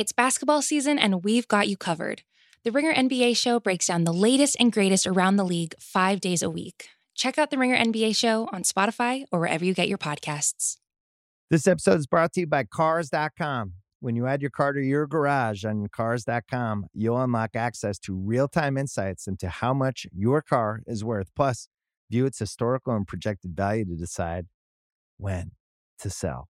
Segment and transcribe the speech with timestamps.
[0.00, 2.22] It's basketball season, and we've got you covered.
[2.64, 6.42] The Ringer NBA show breaks down the latest and greatest around the league five days
[6.42, 6.86] a week.
[7.14, 10.78] Check out the Ringer NBA show on Spotify or wherever you get your podcasts.
[11.50, 13.74] This episode is brought to you by Cars.com.
[14.00, 18.48] When you add your car to your garage on Cars.com, you'll unlock access to real
[18.48, 21.28] time insights into how much your car is worth.
[21.36, 21.68] Plus,
[22.10, 24.46] view its historical and projected value to decide
[25.18, 25.50] when
[25.98, 26.49] to sell.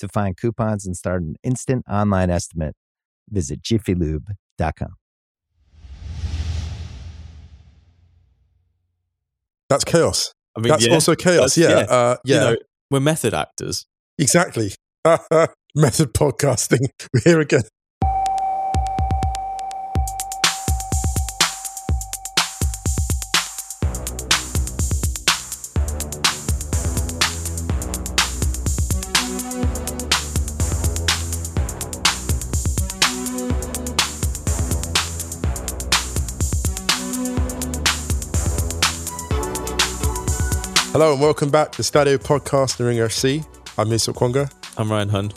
[0.00, 2.74] To find coupons and start an instant online estimate,
[3.30, 4.94] visit jiffylube.com.
[9.68, 10.32] That's chaos.
[10.56, 11.54] I mean, That's yeah, also chaos.
[11.54, 11.80] that's- Yeah.
[11.80, 11.84] yeah.
[11.96, 12.40] Uh, You yeah.
[12.40, 12.56] know,
[12.90, 13.86] we're method actors.
[14.18, 14.72] exactly.
[15.74, 16.88] Method podcasting.
[17.12, 17.62] We're here again.
[40.96, 43.46] Hello and welcome back to Stadio Podcast Ring FC.
[43.76, 44.50] I'm Musa Okwonga.
[44.78, 45.30] I'm Ryan Hunn.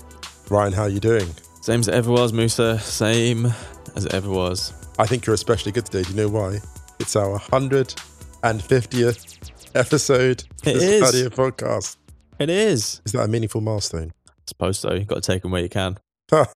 [0.50, 1.28] Ryan, how are you doing?
[1.59, 2.80] Same as it ever was, Musa.
[2.80, 3.47] Same
[3.94, 4.72] as it ever was.
[4.97, 6.03] I think you're especially good today.
[6.03, 6.59] Do you know why?
[7.02, 11.02] It's our 150th episode of It the.
[11.02, 11.97] Stadio Podcast.
[12.40, 13.02] It is.
[13.03, 14.14] Is that a meaningful milestone?
[14.30, 14.94] I suppose so.
[14.94, 15.97] You've got to take them where you can.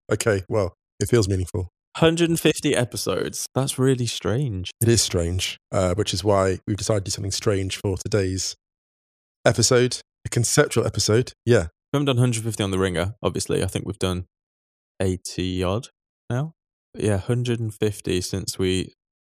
[0.10, 1.68] Okay, well, it feels meaningful.
[2.00, 3.48] 150 episodes.
[3.54, 4.72] That's really strange.
[4.82, 8.56] It is strange, uh, which is why we've decided to do something strange for today's
[9.46, 11.34] episode, a conceptual episode.
[11.46, 13.62] Yeah, We haven't done 150 on the ringer, obviously.
[13.64, 14.26] I think we've done
[15.02, 15.88] 80 odd
[16.30, 16.54] now.
[16.94, 18.94] But yeah, 150 since we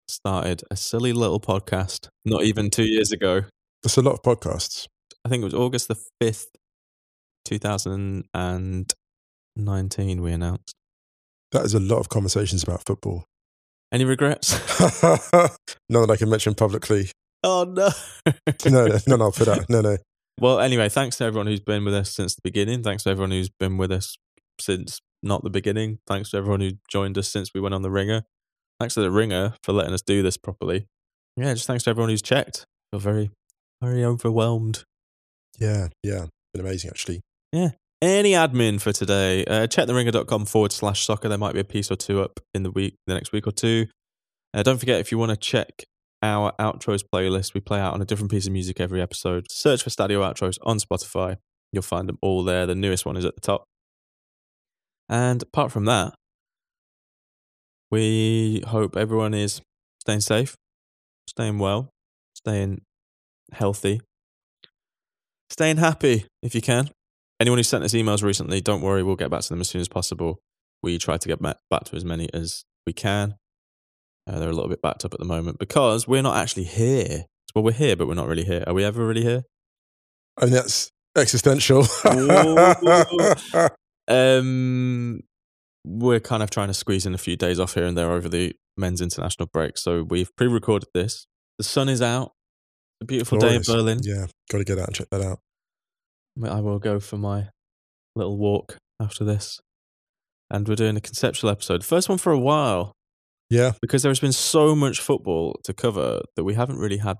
[0.09, 3.43] started a silly little podcast not even two years ago.
[3.83, 4.87] that's a lot of podcasts.
[5.25, 6.47] I think it was August the 5th,
[7.45, 10.75] 2019, we announced.
[11.53, 13.25] That is a lot of conversations about football.
[13.93, 14.53] Any regrets?
[15.89, 17.11] None that I can mention publicly.
[17.45, 17.91] Oh, no.
[18.67, 19.67] No, no, no, for that.
[19.69, 19.97] No, no.
[20.41, 22.83] Well, anyway, thanks to everyone who's been with us since the beginning.
[22.83, 24.17] Thanks to everyone who's been with us
[24.61, 25.99] since not the beginning.
[26.07, 28.23] Thanks to everyone who joined us since we went on the ringer.
[28.79, 30.87] Thanks to the ringer for letting us do this properly.
[31.37, 32.67] Yeah, just thanks to everyone who's checked.
[32.93, 33.31] Feel very,
[33.83, 34.85] very overwhelmed.
[35.59, 36.27] Yeah, yeah.
[36.55, 37.21] Been amazing, actually.
[37.53, 37.71] Yeah.
[38.01, 39.45] Any admin for today?
[39.45, 41.29] Uh, check theringer.com forward slash soccer.
[41.29, 43.51] There might be a piece or two up in the week, the next week or
[43.51, 43.87] two.
[44.55, 45.85] Uh, don't forget if you want to check
[46.23, 49.47] our outros playlist, we play out on a different piece of music every episode.
[49.51, 51.37] Search for Stadio Outros on Spotify.
[51.73, 52.67] You'll find them all there.
[52.67, 53.65] The newest one is at the top.
[55.09, 56.15] And apart from that,
[57.91, 59.63] we hope everyone is
[60.01, 60.57] staying safe,
[61.29, 61.91] staying well,
[62.35, 62.83] staying
[63.53, 64.01] healthy,
[65.51, 66.91] staying happy if you can.
[67.41, 69.81] Anyone who sent us emails recently, don't worry, we'll get back to them as soon
[69.81, 70.39] as possible.
[70.83, 73.37] We try to get back to as many as we can.
[74.29, 77.25] Uh, they're a little bit backed up at the moment because we're not actually here.
[77.55, 78.63] Well, we're here, but we're not really here.
[78.67, 79.45] Are we ever really here?
[80.41, 81.87] And that's existential.
[84.09, 85.21] Um,
[85.85, 88.27] we're kind of trying to squeeze in a few days off here and there over
[88.27, 89.77] the men's international break.
[89.77, 91.27] So we've pre-recorded this.
[91.59, 92.33] The sun is out.
[93.03, 94.01] A beautiful day in Berlin.
[94.03, 95.41] Yeah, got to get out and check that out.
[96.43, 97.49] I will go for my
[98.17, 99.61] little walk after this.
[100.51, 101.85] And we're doing a conceptual episode.
[101.85, 102.95] First one for a while
[103.51, 107.19] Yeah, because there has been so much football to cover that we haven't really had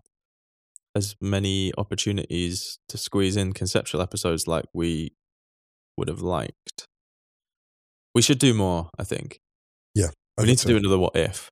[0.95, 5.13] as many opportunities to squeeze in conceptual episodes like we
[5.97, 6.87] would have liked.
[8.15, 9.41] We should do more, I think.
[10.39, 10.69] I we need to so.
[10.69, 11.51] do another what if.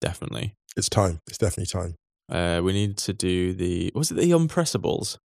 [0.00, 0.54] Definitely.
[0.76, 1.20] It's time.
[1.28, 1.96] It's definitely time.
[2.30, 5.18] Uh, we need to do the was it the unpressables?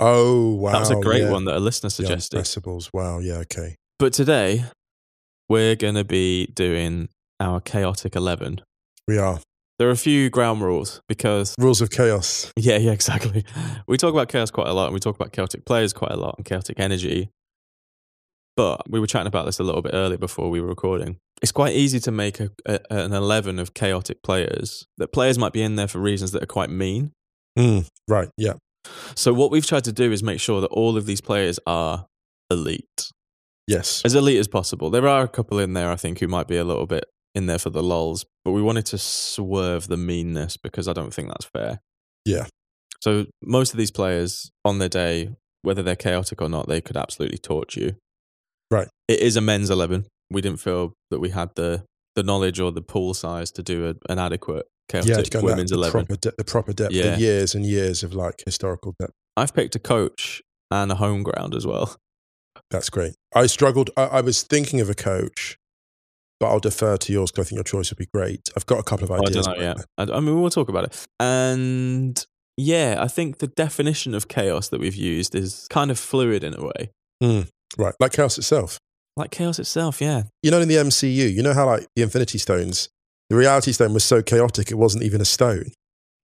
[0.00, 1.30] Oh wow, that was a great yeah.
[1.30, 2.38] one that a listener The suggested.
[2.38, 2.88] Unpressables.
[2.94, 3.18] Wow.
[3.18, 3.38] Yeah.
[3.38, 3.76] Okay.
[3.98, 4.64] But today,
[5.48, 7.08] we're going to be doing
[7.42, 8.60] our chaotic 11.
[9.08, 9.40] We are.
[9.78, 12.52] There are a few ground rules because, Rules of chaos.
[12.56, 13.44] yeah, yeah, exactly.
[13.88, 16.16] We talk about chaos quite a lot and we talk about chaotic players quite a
[16.16, 17.30] lot and chaotic energy.
[18.56, 21.16] But we were chatting about this a little bit earlier before we were recording.
[21.40, 24.86] It's quite easy to make a, a, an 11 of chaotic players.
[24.98, 27.12] That players might be in there for reasons that are quite mean.
[27.58, 28.28] Mm, right.
[28.36, 28.54] Yeah.
[29.16, 32.06] So, what we've tried to do is make sure that all of these players are
[32.50, 33.10] elite.
[33.68, 34.02] Yes.
[34.04, 34.90] as elite as possible.
[34.90, 37.46] There are a couple in there, I think, who might be a little bit in
[37.46, 41.28] there for the lulls, but we wanted to swerve the meanness because I don't think
[41.28, 41.80] that's fair.
[42.24, 42.46] Yeah.
[43.00, 45.30] So most of these players on their day,
[45.62, 47.96] whether they're chaotic or not, they could absolutely torch you.
[48.70, 48.88] Right.
[49.08, 50.06] It is a men's eleven.
[50.30, 51.84] We didn't feel that we had the
[52.14, 55.22] the knowledge or the pool size to do a, an adequate chaotic Yeah.
[55.22, 55.92] To go women's the eleven.
[56.06, 57.14] proper, de- the proper depth, Yeah.
[57.14, 59.12] the years and years of like historical depth.
[59.36, 61.96] I've picked a coach and a home ground as well.
[62.70, 63.14] That's great.
[63.34, 63.90] I struggled.
[63.96, 65.56] I, I was thinking of a coach,
[66.42, 68.50] but I'll defer to yours because I think your choice would be great.
[68.56, 69.46] I've got a couple of Oh, I ideas.
[69.46, 69.84] don't know it.
[69.96, 71.06] I, I mean, we'll talk about it.
[71.20, 76.42] And yeah, I think the definition of chaos that we've used is kind of fluid
[76.44, 76.90] in a way,
[77.22, 77.40] hmm.
[77.78, 77.94] Right.
[78.00, 78.78] Like chaos itself.
[79.16, 80.00] like chaos itself.
[80.00, 82.88] Yeah, You know, in the MCU, you know how like the Infinity Stones,
[83.30, 85.70] the Reality Stone was so chaotic it wasn't even a stone.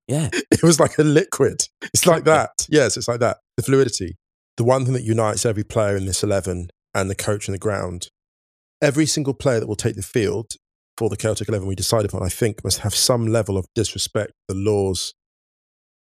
[0.08, 1.67] yeah, It was like a liquid.
[1.93, 2.50] It's like that.
[2.70, 3.38] Yes, it's like that.
[3.56, 4.17] The fluidity.
[4.56, 7.58] The one thing that unites every player in this 11 and the coach and the
[7.58, 8.08] ground,
[8.84, 10.54] every single player that will take the field
[10.96, 14.32] for the Celtic 11 we decided upon, I think, must have some level of disrespect
[14.46, 15.14] for the laws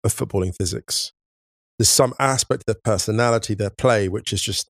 [0.03, 1.11] of footballing physics.
[1.79, 4.67] There's some aspect of their personality, their play, which is just,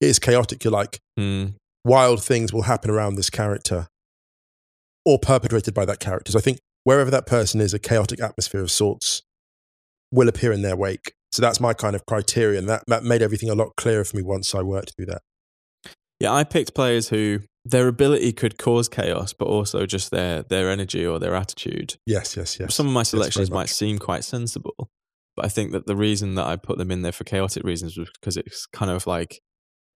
[0.00, 0.64] it is chaotic.
[0.64, 1.54] You're like, Mm,
[1.84, 3.86] wild things will happen around this character
[5.04, 6.32] or perpetrated by that character.
[6.32, 9.22] So I think wherever that person is, a chaotic atmosphere of sorts
[10.10, 11.12] will appear in their wake.
[11.32, 12.66] So that's my kind of criterion.
[12.66, 15.22] That, that made everything a lot clearer for me once I worked through that.
[16.18, 16.32] yeah.
[16.32, 21.04] I picked players who their ability could cause chaos, but also just their their energy
[21.06, 21.96] or their attitude.
[22.06, 22.74] Yes, yes, yes.
[22.74, 24.90] Some of my selections might seem quite sensible,
[25.36, 27.96] but I think that the reason that I put them in there for chaotic reasons
[27.96, 29.40] was because it's kind of like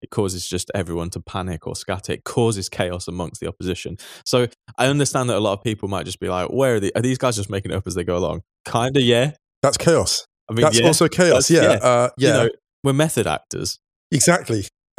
[0.02, 2.12] it causes just everyone to panic or scatter.
[2.12, 3.96] It causes chaos amongst the opposition.
[4.26, 6.92] So I understand that a lot of people might just be like, "Where are the?
[6.94, 9.32] Are these guys just making it up as they go along?" Kind of, yeah.
[9.62, 10.26] That's chaos.
[10.50, 11.50] I mean, That's yeah, also chaos.
[11.50, 11.68] Yeah, yeah.
[11.70, 12.50] Uh, yeah, You know,
[12.82, 13.78] we're method actors.
[14.12, 14.64] exactly.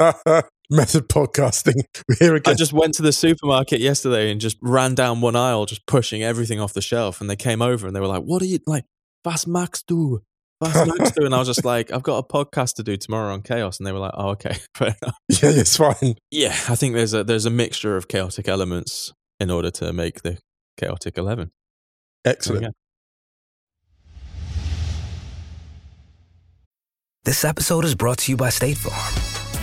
[0.70, 1.84] Method podcasting.
[2.08, 5.66] We're here I just went to the supermarket yesterday and just ran down one aisle,
[5.66, 7.20] just pushing everything off the shelf.
[7.20, 8.84] And they came over and they were like, "What are you like?
[9.24, 10.22] Was Max do?
[10.60, 13.32] Was Max do?" And I was just like, "I've got a podcast to do tomorrow
[13.32, 16.16] on chaos." And they were like, "Oh, okay, fair enough." yeah, it's fine.
[16.30, 20.22] Yeah, I think there's a there's a mixture of chaotic elements in order to make
[20.22, 20.38] the
[20.76, 21.52] chaotic eleven.
[22.24, 22.74] Excellent.
[27.24, 29.35] This episode is brought to you by State Farm.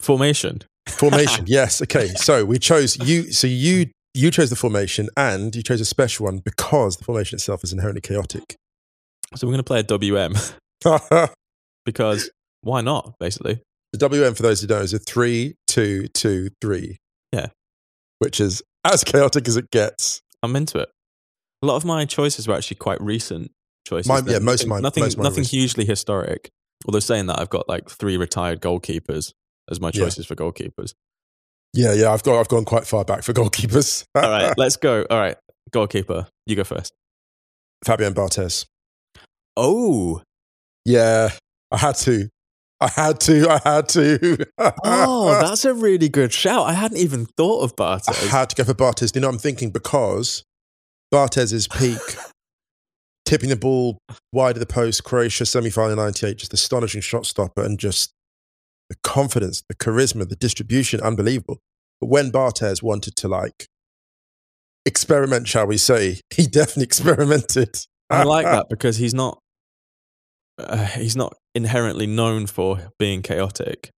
[0.00, 0.62] formation.
[0.88, 1.44] Formation.
[1.48, 1.82] yes.
[1.82, 2.08] Okay.
[2.08, 3.30] So we chose you.
[3.32, 7.36] So you you chose the formation, and you chose a special one because the formation
[7.36, 8.56] itself is inherently chaotic.
[9.36, 10.34] So we're going to play a WM
[11.84, 12.30] because
[12.62, 13.14] why not?
[13.20, 13.60] Basically,
[13.92, 16.96] the WM for those who don't know is a three, two, two, three.
[17.32, 17.46] Yeah.
[18.18, 20.20] Which is as chaotic as it gets.
[20.42, 20.88] I'm into it.
[21.62, 23.50] A lot of my choices were actually quite recent
[23.86, 24.08] choices.
[24.08, 26.48] Mine- yeah, most of mine- Nothing, mine nothing hugely historic.
[26.86, 29.32] Although saying that, I've got like three retired goalkeepers
[29.70, 30.04] as my Yeah.
[30.04, 30.94] choices for goalkeepers.
[31.74, 32.12] Yeah, yeah.
[32.12, 34.04] I've got I've gone quite far back for goalkeepers.
[34.14, 35.04] All right, let's go.
[35.10, 35.36] All right,
[35.70, 36.92] goalkeeper, you go first.
[37.84, 38.66] Fabian Barthez.
[39.56, 40.22] Oh,
[40.84, 41.30] Yeah,
[41.70, 42.28] I had to.
[42.80, 43.48] I had to.
[43.50, 44.46] I had to.
[44.84, 46.66] oh, that's a really good shout.
[46.68, 48.28] I hadn't even thought of I Barthez.
[48.28, 49.14] had to go for Barthez.
[49.14, 49.70] You know what I'm thinking?
[49.70, 50.44] Because
[51.12, 51.98] Barthez's peak,
[53.24, 53.98] tipping the ball
[54.32, 58.10] wide of the post, Croatia semi final 98, just astonishing shot stopper and just
[58.88, 61.58] the confidence, the charisma, the distribution, unbelievable.
[62.00, 63.66] But when Barthez wanted to like
[64.86, 67.76] experiment, shall we say, he definitely experimented.
[68.10, 69.38] I like that because he's not
[70.58, 73.90] uh, he's not inherently known for being chaotic.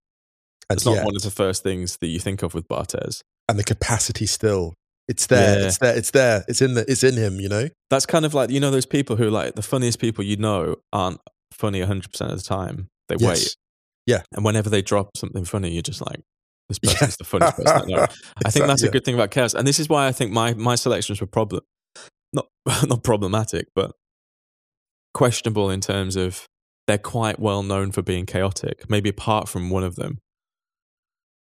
[0.70, 3.22] And, It's not yeah, one of the first things that you think of with Barthez.
[3.48, 4.74] and the capacity still.
[5.08, 5.60] It's there.
[5.62, 5.66] Yeah.
[5.68, 5.98] It's there.
[5.98, 6.46] It's there.
[6.48, 6.86] It's in the.
[6.88, 7.40] It's in him.
[7.40, 7.70] You know.
[7.90, 10.76] That's kind of like you know those people who like the funniest people you know
[10.94, 11.20] aren't
[11.52, 12.90] funny 100% of the time.
[13.08, 13.40] They Yes.
[13.40, 13.56] wait.
[14.10, 14.24] Yeah.
[14.34, 16.20] And whenever they drop something funny, you're just like,
[16.68, 18.08] this person's the funniest person I know.
[18.46, 20.54] I think that's a good thing about chaos, and this is why I think my
[20.56, 21.62] my selections were problem,
[22.34, 22.48] not
[22.88, 23.92] not problematic, but
[25.14, 26.46] questionable in terms of
[26.88, 28.90] they're quite well known for being chaotic.
[28.90, 30.20] Maybe apart from one of them.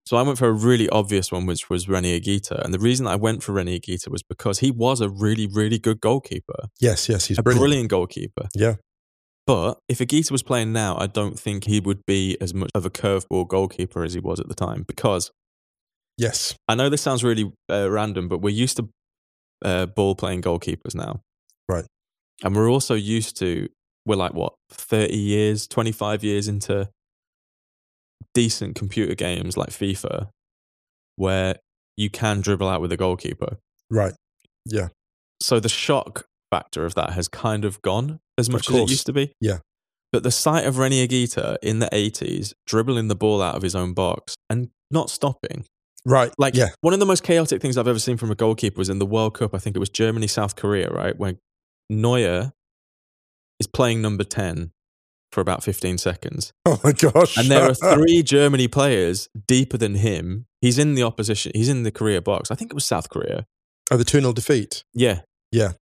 [0.05, 3.07] So I went for a really obvious one, which was Rene Higuita, and the reason
[3.07, 7.09] I went for Rene Higuita was because he was a really really good goalkeeper, Yes,
[7.09, 7.61] yes, he's a brilliant.
[7.61, 8.47] brilliant goalkeeper.
[8.55, 8.75] Yeah.
[9.47, 12.85] But if Higuita was playing now, I don't think he would be as much of
[12.85, 15.31] a curveball goalkeeper as he was at the time because
[16.17, 16.55] Yes.
[16.67, 18.89] I know this sounds really uh, random, but we're used to
[19.63, 21.21] uh, ball playing goalkeepers now.
[21.69, 21.85] Right.
[22.43, 23.69] And we're also used to,
[24.05, 26.89] we're like, what, 30 years, 25 years into
[28.33, 30.29] decent computer games like FIFA,
[31.15, 31.57] where
[31.95, 33.57] you can dribble out with a goalkeeper.
[33.89, 34.13] Right.
[34.65, 34.89] Yeah.
[35.39, 39.05] So the shock factor of that has kind of gone as much as it used
[39.07, 39.31] to be.
[39.41, 39.59] Yeah.
[40.13, 43.75] But the sight of Rene Higuita in the 80s dribbling the ball out of his
[43.75, 45.65] own box and not stopping
[46.05, 46.31] Right.
[46.37, 46.69] like yeah.
[46.79, 49.05] one of the most chaotic things I've ever seen from a goalkeeper was in the
[49.05, 49.53] World Cup.
[49.53, 51.17] I think it was Germany, South Korea, right?
[51.17, 51.33] Where
[51.89, 52.53] Neuer
[53.59, 54.71] is playing number 10
[55.33, 56.53] for about 15 seconds.
[56.65, 57.37] Oh my gosh.
[57.37, 60.45] And there are three Germany players deeper than him.
[60.61, 61.51] He's in the opposition.
[61.55, 62.51] He's in the Korea box.
[62.51, 63.45] I think it was South Korea.
[63.91, 64.83] oh, the 2 0 defeat.
[64.93, 65.21] Yeah.
[65.51, 65.73] Yeah.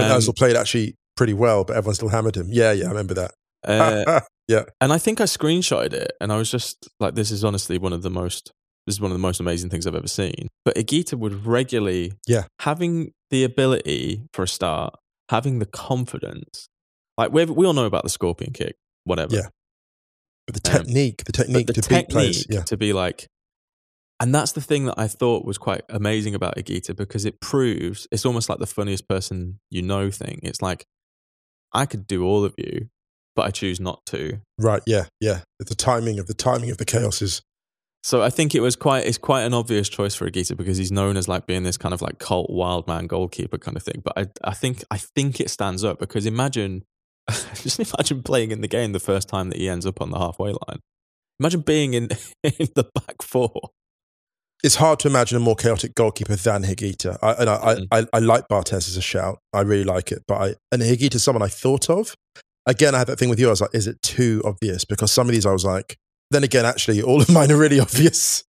[0.00, 2.48] When Um, Ozil played actually pretty well, but everyone still hammered him.
[2.50, 3.32] Yeah, yeah, I remember that.
[3.64, 4.64] uh, yeah.
[4.80, 7.92] and I think I screenshotted it and I was just like, this is honestly one
[7.92, 8.52] of the most,
[8.86, 10.48] this is one of the most amazing things I've ever seen.
[10.64, 12.44] But Higuita would regularly, Yeah.
[12.60, 14.94] having the ability for a start,
[15.30, 16.68] having the confidence,
[17.18, 19.34] like we we all know about the scorpion kick, whatever.
[19.34, 19.48] Yeah.
[20.46, 22.46] But the Um, technique, the technique the to beat technique players.
[22.48, 22.62] Yeah.
[22.62, 23.26] to be like,
[24.20, 28.06] and that's the thing that I thought was quite amazing about Higuita because it proves
[28.12, 30.40] it's almost like the funniest person you know thing.
[30.42, 30.86] It's like,
[31.72, 32.90] I could do all of you,
[33.34, 34.40] but I choose not to.
[34.58, 34.82] Right.
[34.86, 35.06] Yeah.
[35.20, 35.40] Yeah.
[35.58, 37.40] The timing of the timing of the chaos is.
[38.02, 40.92] So I think it was quite it's quite an obvious choice for Higuita because he's
[40.92, 44.02] known as like being this kind of like cult wild man goalkeeper kind of thing.
[44.04, 46.84] But I I think I think it stands up because imagine
[47.54, 50.18] just imagine playing in the game the first time that he ends up on the
[50.18, 50.80] halfway line.
[51.38, 52.04] Imagine being in
[52.42, 53.70] in the back four.
[54.62, 57.16] It's hard to imagine a more chaotic goalkeeper than Higuita.
[57.22, 57.86] I, and I, Mm.
[57.92, 59.38] I, I, like Barthez as a shout.
[59.54, 60.22] I really like it.
[60.28, 62.14] But I, and Higuita's someone I thought of.
[62.66, 63.46] Again, I had that thing with you.
[63.46, 64.84] I was like, is it too obvious?
[64.84, 65.96] Because some of these I was like,
[66.30, 68.44] then again, actually, all of mine are really obvious.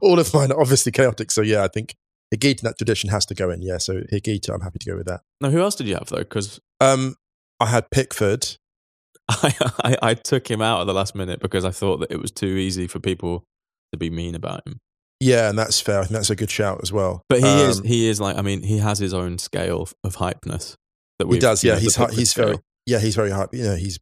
[0.00, 1.30] all of mine are obviously chaotic.
[1.32, 1.94] So yeah, I think
[2.32, 3.60] Higuita in that tradition has to go in.
[3.60, 3.78] Yeah.
[3.78, 5.22] So Higuita, I'm happy to go with that.
[5.40, 6.18] Now, who else did you have though?
[6.18, 7.16] Because Um,
[7.58, 8.46] I had Pickford.
[9.28, 9.52] I,
[9.84, 12.30] I I took him out at the last minute because I thought that it was
[12.30, 13.44] too easy for people
[13.92, 14.78] to be mean about him.
[15.20, 15.98] Yeah, and that's fair.
[15.98, 17.22] I think that's a good shout as well.
[17.28, 20.16] But he is Um, he is like I mean he has his own scale of
[20.16, 20.74] hypeness
[21.18, 21.74] that He we've- does, yeah.
[21.74, 23.54] know, He's hi- he's very yeah, he's very hype.
[23.54, 23.98] You know, he's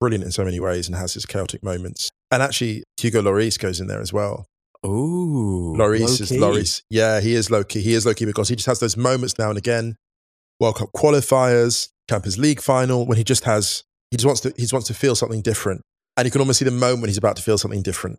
[0.00, 2.10] brilliant in so many ways and has his chaotic moments.
[2.30, 4.46] And actually, Hugo Lloris goes in there as well.
[4.84, 6.30] Ooh, Lloris is.
[6.32, 6.82] Lloris.
[6.90, 7.80] Yeah, he is low key.
[7.80, 9.96] He is low key because he just has those moments now and again.
[10.60, 14.62] World Cup qualifiers, Champions League final, when he just has he just wants to he
[14.62, 15.82] just wants to feel something different,
[16.16, 18.18] and you can almost see the moment when he's about to feel something different.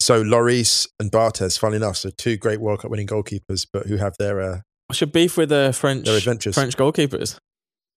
[0.00, 3.96] So Lloris and Barthez, funnily enough, so two great World Cup winning goalkeepers, but who
[3.96, 6.54] have their uh, What's your beef with the French their adventures.
[6.54, 7.38] French goalkeepers?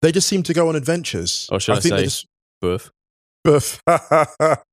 [0.01, 1.47] They just seem to go on adventures.
[1.51, 2.27] Or should I, think they say just
[2.59, 2.91] Buff?
[3.43, 3.81] Buff.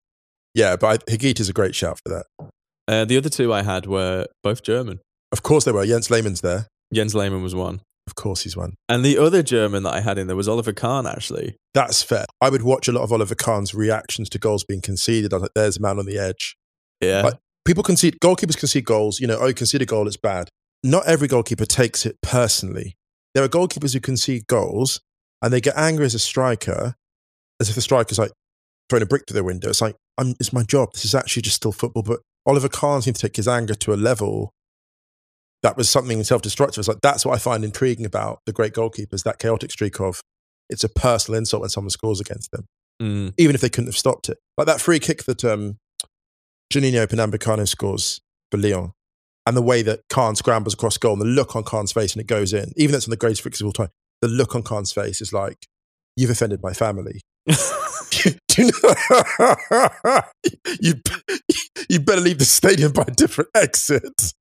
[0.54, 2.50] yeah, but I, Higuita is a great shout for that.
[2.88, 5.00] Uh, the other two I had were both German.
[5.30, 5.84] Of course they were.
[5.84, 6.66] Jens Lehmann's there.
[6.92, 8.74] Jens Lehmann was one, Of course he's one.
[8.88, 11.06] and the other German that I had in there was Oliver Kahn.
[11.06, 12.24] Actually, That's fair.
[12.40, 15.34] I would watch a lot of Oliver Kahn's reactions to goals being conceded.
[15.34, 16.56] I was like, there's a man on the edge.
[17.00, 19.20] Yeah, Like- People concede, goalkeepers concede goals.
[19.20, 20.48] You know, oh, you concede a goal, it's bad.
[20.82, 22.96] Not every goalkeeper takes it personally.
[23.34, 25.02] There are goalkeepers who concede goals
[25.42, 26.94] and they get angry as a striker,
[27.60, 28.32] as if the striker's like
[28.88, 29.68] throwing a brick through their window.
[29.68, 30.92] It's like, I'm, it's my job.
[30.94, 32.02] This is actually just still football.
[32.02, 34.50] But Oliver Kahn seemed to take his anger to a level
[35.62, 36.78] that was something self-destructive.
[36.80, 40.22] It's like, that's what I find intriguing about the great goalkeepers, that chaotic streak of
[40.70, 42.64] it's a personal insult when someone scores against them
[43.02, 44.38] Mm, even if they couldn't have stopped it.
[44.56, 45.76] Like that free kick that um,
[46.72, 48.20] Juninho Pernambucano scores
[48.50, 48.92] for Lyon,
[49.46, 52.20] and the way that Kahn scrambles across goal, and the look on Kahn's face, and
[52.20, 52.72] it goes in.
[52.76, 53.88] Even though it's on the greatest fixes of all time,
[54.20, 55.66] the look on Kahn's face is like,
[56.16, 57.20] "You've offended my family."
[58.58, 58.70] You,
[60.80, 60.94] you,
[61.88, 64.32] you better leave the stadium by a different exit.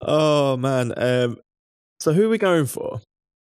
[0.00, 0.94] oh man.
[0.96, 1.36] Um,
[2.00, 3.00] so who are we going for?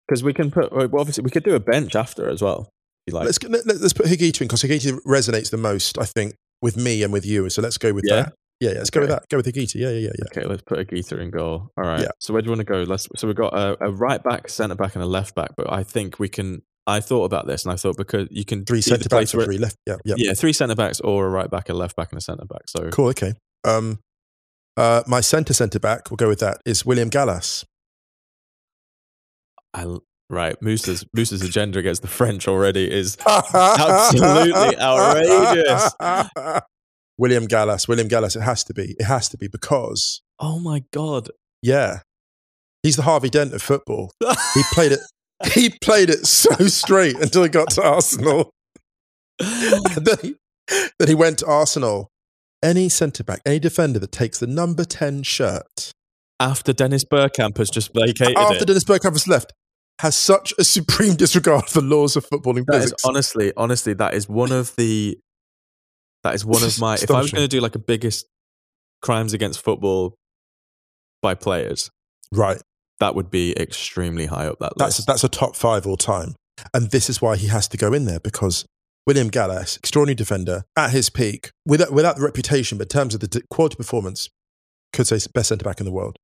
[0.07, 2.69] Because we can put well, obviously we could do a bench after as well.
[3.09, 6.75] Like, let's let, let's put Higuita in because Higuita resonates the most, I think, with
[6.77, 7.49] me and with you.
[7.49, 8.15] So let's go with Yeah?
[8.23, 8.33] that.
[8.61, 9.27] Yeah, yeah, let's go with that.
[9.29, 9.75] Go with Higuita.
[9.75, 10.25] Yeah, yeah, yeah, yeah.
[10.31, 11.71] Okay, let's put Higuita in goal.
[11.77, 12.01] All right.
[12.01, 12.11] Yeah.
[12.19, 12.83] So where do you want to go?
[12.83, 13.07] Let's.
[13.17, 15.51] So we've got a, a right back, centre back, and a left back.
[15.57, 16.61] But I think we can.
[16.87, 19.45] I thought about this, and I thought because you can Three centre backs or three-
[19.45, 19.75] three left.
[19.85, 20.15] Yeah, yeah.
[20.17, 22.61] Yeah, three centre backs or a right back, a left back, and a centre back.
[22.67, 23.07] So Cool.
[23.09, 23.33] Okay.
[23.65, 23.99] Um,
[24.77, 27.65] uh, my centre centre back, we'll go with that, is William Gallas.
[29.73, 29.85] I,
[30.29, 35.93] right, Moose's Moose's agenda against the French already is absolutely outrageous.
[37.17, 38.95] William Gallas, William Gallas, it has to be.
[38.99, 41.29] It has to be because, Oh my god!
[41.61, 41.99] yeah,
[42.83, 44.11] he's the Harvey Dent of football.
[44.53, 44.99] He played it.
[45.53, 48.51] He played it so straight until he got to Arsenal.
[49.37, 50.35] Then, he,
[50.97, 52.09] then he went to Arsenal.
[52.63, 55.91] Any centre back, any defender that takes the number 10 shirt
[56.39, 58.67] After Dennis Bergkamp has just vacated after it.
[58.67, 59.51] Dennis Bergkamp has left
[59.99, 63.05] has such a supreme disregard for laws of footballing That is physics.
[63.05, 65.17] honestly, honestly, that is one of the.
[66.23, 66.95] That is one of my.
[66.95, 68.25] If I was going to do like a biggest
[69.01, 70.15] crimes against football
[71.21, 71.89] by players,
[72.31, 72.61] right.
[72.99, 75.07] that would be extremely high up that That's, list.
[75.07, 76.35] that's a top five all time.
[76.73, 78.65] And this is why he has to go in there because
[79.05, 83.19] William Gallas, extraordinary defender at his peak, without, without the reputation, but in terms of
[83.19, 84.29] the quality performance,
[84.93, 86.17] could say best centre back in the world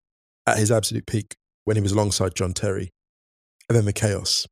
[0.48, 1.36] at his absolute peak
[1.66, 2.90] when he was alongside John Terry.
[3.70, 4.48] And then the chaos.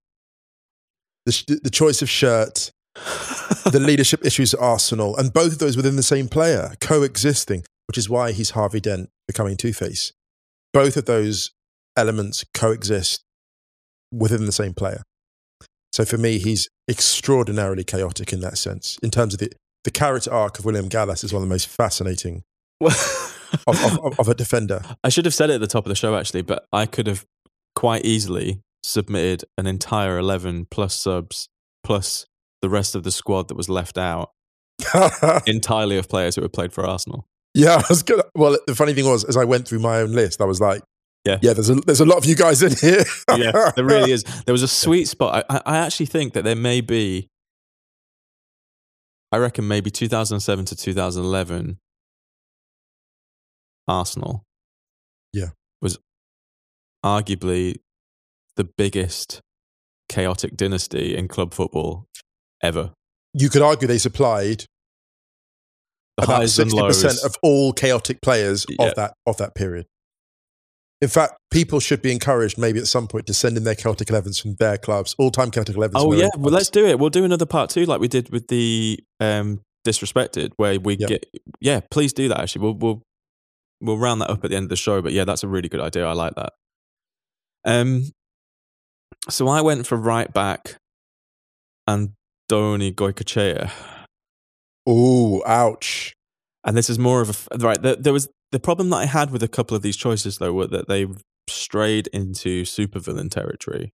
[1.26, 5.96] The, the choice of shirt, the leadership issues at Arsenal, and both of those within
[5.96, 10.14] the same player coexisting, which is why he's Harvey Dent becoming Two Face.
[10.74, 11.52] Both of those
[11.98, 13.24] elements coexist
[14.12, 15.04] within the same player.
[15.92, 18.98] So for me, he's extraordinarily chaotic in that sense.
[19.04, 19.52] In terms of the,
[19.84, 22.44] the character arc of William Gallas is one of the most fascinating
[22.82, 24.82] of, of, of, of a defender.
[25.04, 27.08] I should have said it at the top of the show actually, but I could
[27.08, 27.26] have
[27.76, 31.50] quite easily submitted an entire 11 plus subs
[31.84, 32.26] plus
[32.62, 34.32] the rest of the squad that was left out
[35.46, 37.28] entirely of players who had played for Arsenal.
[37.54, 38.22] yeah, I was good.
[38.36, 40.82] Well, the funny thing was, as I went through my own list, I was like,
[41.26, 41.38] Yeah.
[41.42, 43.04] yeah, there's a, there's a lot of you guys in here.
[43.38, 44.24] yeah, there really is.
[44.46, 45.46] There was a sweet spot.
[45.50, 47.28] I, I- I actually think that there may be,
[49.32, 51.78] I reckon maybe 2007 to 2011,
[53.88, 54.44] Arsenal.
[55.34, 55.50] Yeah.
[55.82, 55.98] Was
[57.06, 57.78] arguably
[58.60, 59.40] the biggest
[60.10, 62.06] chaotic dynasty in club football
[62.62, 62.92] ever.
[63.34, 64.66] You could argue they supplied
[66.18, 68.88] The about sixty percent of all chaotic players Yeah.
[68.88, 69.86] of that of that period.
[71.02, 74.10] In fact, people should be encouraged, maybe at some point, to send in their Celtic
[74.10, 76.04] elevens from their clubs, all-time Celtic elevens.
[76.04, 77.00] Oh yeah, well let's do it.
[77.00, 81.08] We'll do another part two, like we did with the um, disrespected, where we Yeah.
[81.08, 81.26] get.
[81.62, 82.42] Yeah, please do that.
[82.42, 83.02] Actually, we'll we'll
[83.80, 85.02] we'll round that up at the end of the show.
[85.02, 86.06] But yeah, that's a really good idea.
[86.06, 86.52] I like that.
[87.64, 88.12] Um,
[89.30, 90.76] so I went for right back,
[91.88, 92.12] and
[92.48, 93.72] Doni Goikoetxea,
[94.88, 96.14] Oh, ouch!
[96.66, 97.82] and this is more of a right.
[97.82, 100.54] There, there was the problem that I had with a couple of these choices though,
[100.54, 101.06] were that they
[101.48, 103.92] strayed into supervillain territory.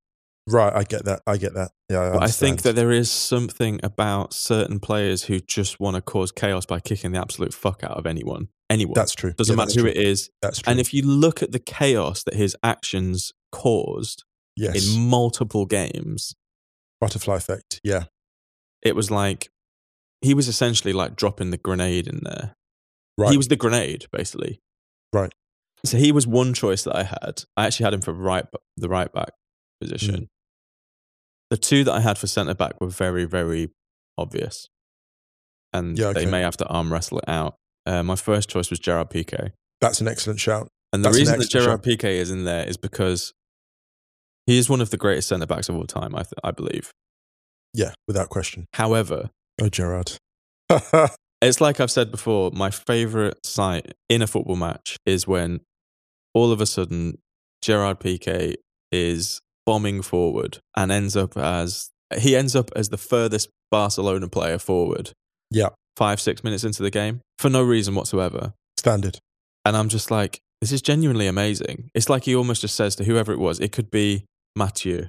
[0.47, 1.23] Right, I get that.
[1.27, 1.71] I get that.
[1.89, 6.03] Yeah, I, I think that there is something about certain players who just want to
[6.03, 8.49] cause chaos by kicking the absolute fuck out of anyone.
[8.69, 8.93] Anyone.
[8.95, 9.33] that's true.
[9.33, 9.91] Doesn't Yeah, matter who true.
[9.91, 10.29] it is.
[10.43, 10.71] That's true.
[10.71, 14.25] And if you look at the chaos that his actions caused
[14.57, 16.35] yes, in multiple games,
[17.01, 17.81] butterfly effect.
[17.85, 18.05] Yeah,
[18.83, 19.51] it was like
[20.23, 22.55] he was essentially like dropping the grenade in there.
[23.19, 23.31] right.
[23.31, 24.61] He was the grenade, basically.
[25.13, 25.33] Right.
[25.85, 27.45] So he was one choice that I had.
[27.57, 29.31] I actually had him for right the right back
[29.81, 30.15] position.
[30.15, 30.29] Mm.
[31.51, 33.69] The two that I had for centre back were very, very
[34.17, 34.69] obvious.
[35.75, 37.57] And Yeah, they may have to arm wrestle it out.
[37.85, 39.51] Uh, my first choice was Gerard Piqué.
[39.81, 40.69] that's an excellent shout.
[40.93, 43.35] And the That's reason that Gerard Piqué is in there is because
[44.47, 46.93] he is one of the greatest centre backs of all time, I, th- I believe.
[47.73, 48.67] Yeah, without question.
[48.75, 49.31] However,
[49.61, 50.13] Oh, Gerard.
[51.43, 55.61] It's like I've said before, my favorite sight in a football match is when
[56.33, 57.19] all of a sudden
[57.61, 58.55] Gerard Piqué
[58.91, 64.59] is bombing forward and ends up as he ends up as the furthest Barcelona player
[64.59, 65.11] forward.
[65.51, 65.69] Yeah.
[65.99, 68.55] Five, six minutes into the game for no reason whatsoever.
[68.79, 69.19] Standard.
[69.67, 71.91] And I'm just like, this is genuinely amazing.
[71.95, 74.25] It's like he almost just says to whoever it was, it could be
[74.57, 75.09] Mathieu,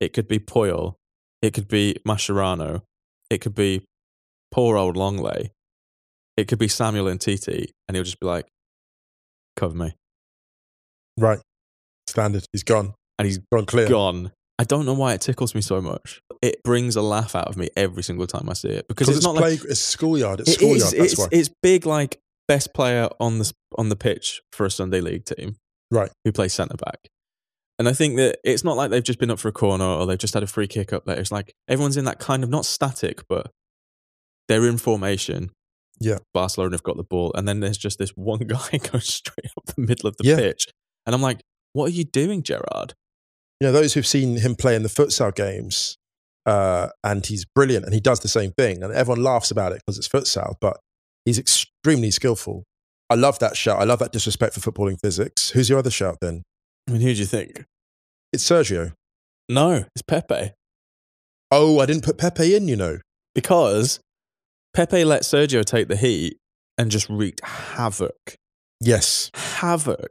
[0.00, 0.94] it could be Puyol,
[1.42, 2.82] it could be Mascherano,
[3.30, 3.82] it could be
[4.50, 5.50] poor old Lenglet,
[6.36, 8.46] it could be Samuel Umtiti, and he'll just be like,
[9.56, 9.94] cover me.
[11.18, 11.40] Right.
[12.06, 12.44] Standard.
[12.52, 12.94] He's gone.
[13.18, 13.88] And he's Gone clear.
[13.88, 14.32] gone.
[14.60, 16.20] I don't know why it tickles me so much.
[16.40, 19.08] It brings a laugh out of me every single time I see it because Because
[19.08, 20.40] it's, it's, not play, like it's schoolyard.
[20.40, 20.76] It's it schoolyard.
[20.76, 21.28] is, That's it's, why.
[21.32, 25.56] it's big like best player on the on the pitch for a Sunday league team.
[25.90, 26.10] Right.
[26.24, 27.08] who plays centre back.
[27.78, 30.04] And I think that it's not like they've just been up for a corner or
[30.06, 31.18] they've just had a free kick up there.
[31.18, 33.52] It's like everyone's in that kind of not static, but
[34.48, 35.50] they're in formation.
[36.00, 36.18] Yeah.
[36.34, 39.66] Barcelona have got the ball, and then there's just this one guy going straight up
[39.66, 40.36] the middle of the Yeah.
[40.36, 40.66] pitch.
[41.06, 41.40] And I'm like,
[41.72, 42.94] what are you doing, Gerard?
[43.60, 45.96] you know, those who've seen him play in the futsal games,
[46.46, 48.84] uh, and he's brilliant and he does the same thing.
[48.84, 50.78] And everyone laughs about it because it's futsal, but
[51.24, 52.62] he's extremely skillful.
[53.10, 53.80] I love that shout.
[53.80, 55.50] I love that disrespect for footballing physics.
[55.50, 56.42] Who's your other shout then?
[56.88, 57.64] I mean, who do you think?
[58.32, 58.92] It's Sergio.
[59.48, 60.52] No, it's Pepe.
[61.50, 62.98] Oh, I didn't put Pepe in, you know.
[63.34, 64.00] Because
[64.74, 66.38] Pepe let Sergio take the heat
[66.76, 68.36] and just wreaked havoc.
[68.80, 69.30] Yes.
[69.34, 70.10] Havoc.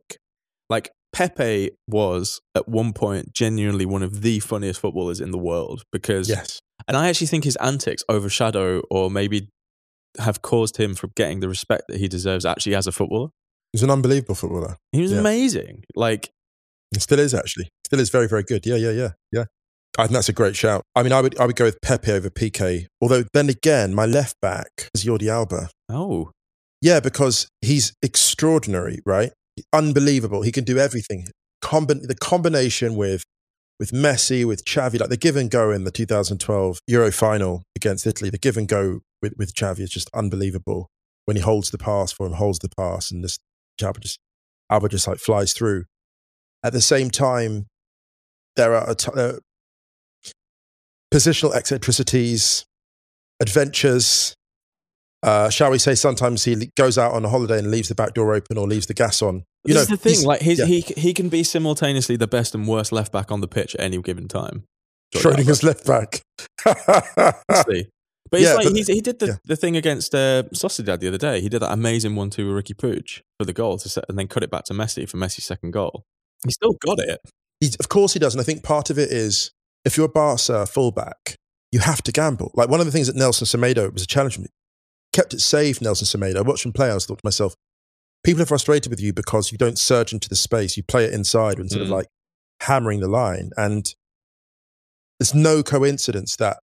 [0.69, 5.83] Like, Pepe was at one point genuinely one of the funniest footballers in the world
[5.91, 6.59] because, Yes.
[6.87, 9.49] and I actually think his antics overshadow or maybe
[10.19, 13.29] have caused him from getting the respect that he deserves actually as a footballer.
[13.71, 14.77] He's an unbelievable footballer.
[14.91, 15.19] He was Yeah.
[15.19, 15.83] amazing.
[15.95, 16.29] Like,
[16.93, 17.69] He still is actually.
[17.85, 18.65] Still is very, very good.
[18.65, 19.45] Yeah, yeah, yeah, yeah.
[19.97, 20.83] I think that's a great shout.
[20.95, 22.85] I mean, I would, I would go with Pepe over Piqué.
[23.01, 25.69] Although then again, my left back is Jordi Alba.
[25.89, 26.31] oh,
[26.81, 29.31] Yeah, because he's extraordinary, right?
[29.73, 30.43] Unbelievable.
[30.43, 31.27] He can do everything.
[31.63, 33.23] Combi- the combination with
[33.79, 38.07] with Messi, with Xavi, like the give and go in the 2012 Euro final against
[38.07, 40.87] Italy, the give and go with, with Xavi is just unbelievable.
[41.25, 43.37] When he holds the pass for him, holds the pass, and this
[43.81, 44.19] Alba just
[44.69, 45.85] Alba just like flies through.
[46.67, 47.65] At the same time,
[48.57, 49.33] there are a t- uh,
[51.13, 52.65] positional eccentricities,
[53.39, 54.35] adventures,
[55.23, 58.13] uh, shall we say, sometimes he goes out on a holiday and leaves the back
[58.13, 59.43] door open or leaves the gas on.
[59.63, 60.25] You this know, is the thing.
[60.25, 60.65] Like, his, yeah.
[60.65, 63.81] he he can be simultaneously the best and worst left back on the pitch at
[63.81, 64.65] any given time.
[65.15, 66.21] Schrodinger's left back.
[68.29, 69.35] But it's Yeah, like but- he's, he did the, yeah.
[69.45, 71.39] the thing against uh, Sociedad the other day.
[71.39, 74.19] He did that amazing one two with Riqui Puig for the goal to set, and
[74.19, 76.03] then cut it back to Messi for Messi's second goal.
[76.45, 77.19] He still got it.
[77.59, 78.33] He's, of course he does.
[78.35, 79.51] And I think part of it is
[79.85, 81.35] if you're a Barca fullback,
[81.71, 82.51] you have to gamble.
[82.53, 84.47] Like one of the things that Nelson Semedo was a challenge for me.
[85.13, 86.37] Kept it safe, Nelson Semedo.
[86.37, 86.89] I watched him play.
[86.91, 87.55] I was thought to myself,
[88.23, 90.77] people are frustrated with you because you don't surge into the space.
[90.77, 91.91] You play it inside instead of Mm.
[91.91, 92.07] like
[92.61, 93.51] hammering the line.
[93.57, 93.93] And
[95.19, 96.57] there's no coincidence that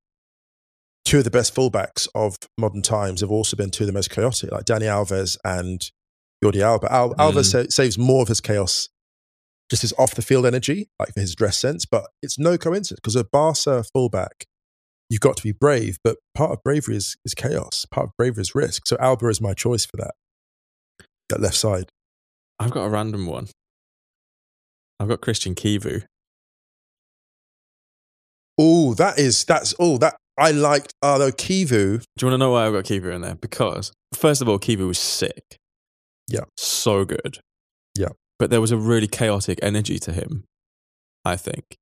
[1.05, 4.11] two of the best fullbacks of modern times have also been two of the most
[4.11, 5.91] chaotic, like Dani Alves and
[6.43, 6.91] Jordi Alba.
[6.93, 8.89] Al- Alves sa- saves more of his chaos
[9.71, 11.85] just his off the field energy, like for his dress sense.
[11.87, 14.45] But it's no coincidence because a Barca fullback,
[15.09, 15.99] you've got to be brave.
[16.05, 17.87] But part of bravery is, is chaos.
[17.91, 18.87] Part of bravery is risk.
[18.87, 20.15] So Alba is my choice for that.
[21.31, 21.89] That left side.
[22.59, 23.49] I've got a random one.
[25.01, 26.05] I've got Cristian Chivu.
[28.59, 30.93] Oh, that is that's oh that I liked.
[31.03, 33.35] Although Chivu, Do you want to know why I've got Chivu in there?
[33.35, 35.59] Because first of all, Chivu was sick.
[36.29, 36.45] Yeah.
[36.57, 37.39] so good.
[37.99, 38.11] Yeah.
[38.39, 40.45] But there was a really chaotic energy to him.
[41.25, 41.77] I think,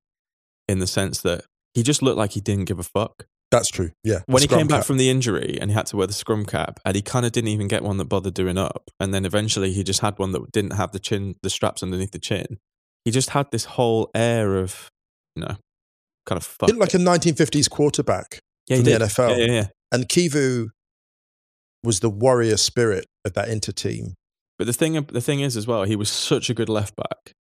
[0.68, 3.26] in the sense that he just looked like he didn't give a fuck.
[3.50, 3.90] that's true.
[4.04, 4.86] Yeah, when he came back cap.
[4.86, 7.32] from the injury and he had to wear the scrum cap and he kind of
[7.32, 10.32] didn't even get one that bothered doing up and then eventually he just had one
[10.32, 12.58] that didn't have the chin the straps underneath the chin
[13.04, 14.88] he just had this whole air of
[15.34, 15.56] you know
[16.26, 18.38] kind of fuck He looked like a 1950s quarterback,
[18.68, 18.90] yeah, from the.
[18.92, 19.30] NFL.
[19.30, 19.66] yeah, yeah, yeah.
[19.90, 20.68] and Chivu
[21.84, 24.14] was the warrior spirit of that Inter team.
[24.58, 27.32] But the thing the thing is as well he was such a good left back.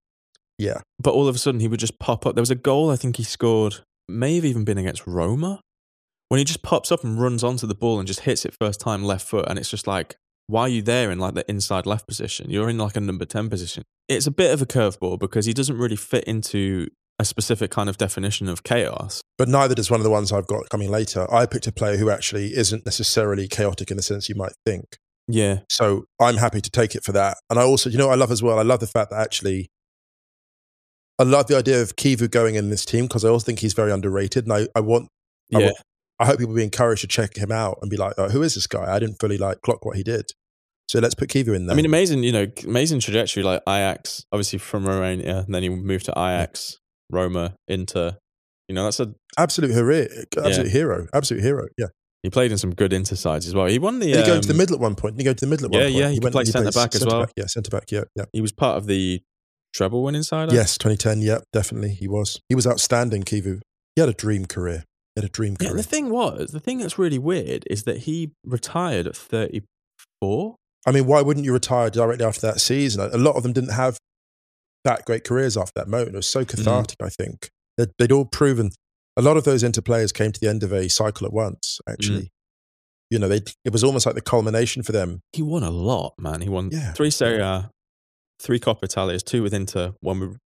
[0.57, 2.35] Yeah, but all of a sudden he would just pop up.
[2.35, 5.61] There was a goal i think he scored may have even been against roma
[6.27, 8.79] when he just pops up and runs onto the ball and just hits it first
[8.79, 10.17] time left foot and it's just like
[10.51, 12.49] why are you there in like the inside left position?
[12.49, 13.83] You're in like a number 10 position.
[14.09, 17.87] It's a bit of a curveball because he doesn't really fit into a specific kind
[17.87, 19.21] of definition of chaos.
[19.37, 21.31] But neither does one of the ones I've got coming later.
[21.33, 24.97] I picked a player who actually isn't necessarily chaotic in the sense you might think.
[25.27, 27.37] Yeah So I'm happy to take it for that.
[27.49, 28.59] And I also, you know, what I love as well.
[28.59, 29.69] I love the fact that actually,
[31.19, 33.73] I love the idea of Chivu going in this team because I also think he's
[33.73, 34.45] very underrated.
[34.45, 35.09] And I, I want,
[35.53, 35.77] I, yeah want-
[36.19, 38.53] I hope people be encouraged to check him out and be like, oh, who is
[38.53, 38.93] this guy?
[38.93, 40.25] I didn't fully like clock what he did.
[40.87, 41.73] So let's put Chivu in there.
[41.73, 45.69] I mean, amazing, you know, amazing trajectory like Ajax, obviously from Romania, and then he
[45.69, 46.77] moved to Ajax,
[47.09, 48.17] Roma, Inter.
[48.67, 50.05] You know, that's a absolute hero,
[50.37, 51.67] absolute hero, absolute hero.
[51.77, 51.87] Yeah.
[52.23, 53.65] He played in some good Inter sides as well.
[53.65, 54.11] He won the.
[54.11, 55.15] Did he go to the um, middle at one point?
[55.15, 55.95] Did he go to the middle at yeah, one point?
[55.95, 57.19] yeah, he could play and centre played back as well.
[57.21, 57.31] back.
[57.35, 57.91] Yeah, centre back.
[57.91, 58.25] Yeah, yeah.
[58.31, 59.21] He was part of the
[59.73, 60.51] treble winning side.
[60.51, 61.21] Yes, 2010.
[61.21, 61.89] Yeah, definitely.
[61.89, 62.39] He was.
[62.47, 63.61] He was outstanding, Chivu.
[63.95, 64.85] He had a dream career.
[65.15, 65.77] He had a dream Yeah, career.
[65.77, 70.55] the thing was, the thing that's really weird is that he retired at 34.
[70.85, 73.09] I mean, why wouldn't you retire directly after that season?
[73.13, 73.97] A lot of them didn't have
[74.83, 76.13] that great careers after that moment.
[76.13, 77.49] It was so cathartic, I think.
[77.77, 78.71] They'd, they'd all proven,
[79.17, 81.79] a lot of those inter players came to the end of a cycle at once,
[81.87, 82.29] actually.
[83.09, 85.19] You know, they it was almost like the culmination for them.
[85.33, 86.41] He won a lot, man.
[86.41, 86.93] He won Yeah.
[86.93, 87.69] three Serie A,
[88.39, 90.37] three Coppa Italias, two with Inter, one with,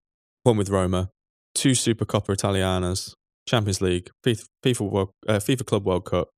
[0.44, 1.10] one with Roma,
[1.54, 3.14] two Super Coppa Italianas,
[3.48, 6.30] Champions League, FIFA, FIFA, World, uh, FIFA Club World Cup,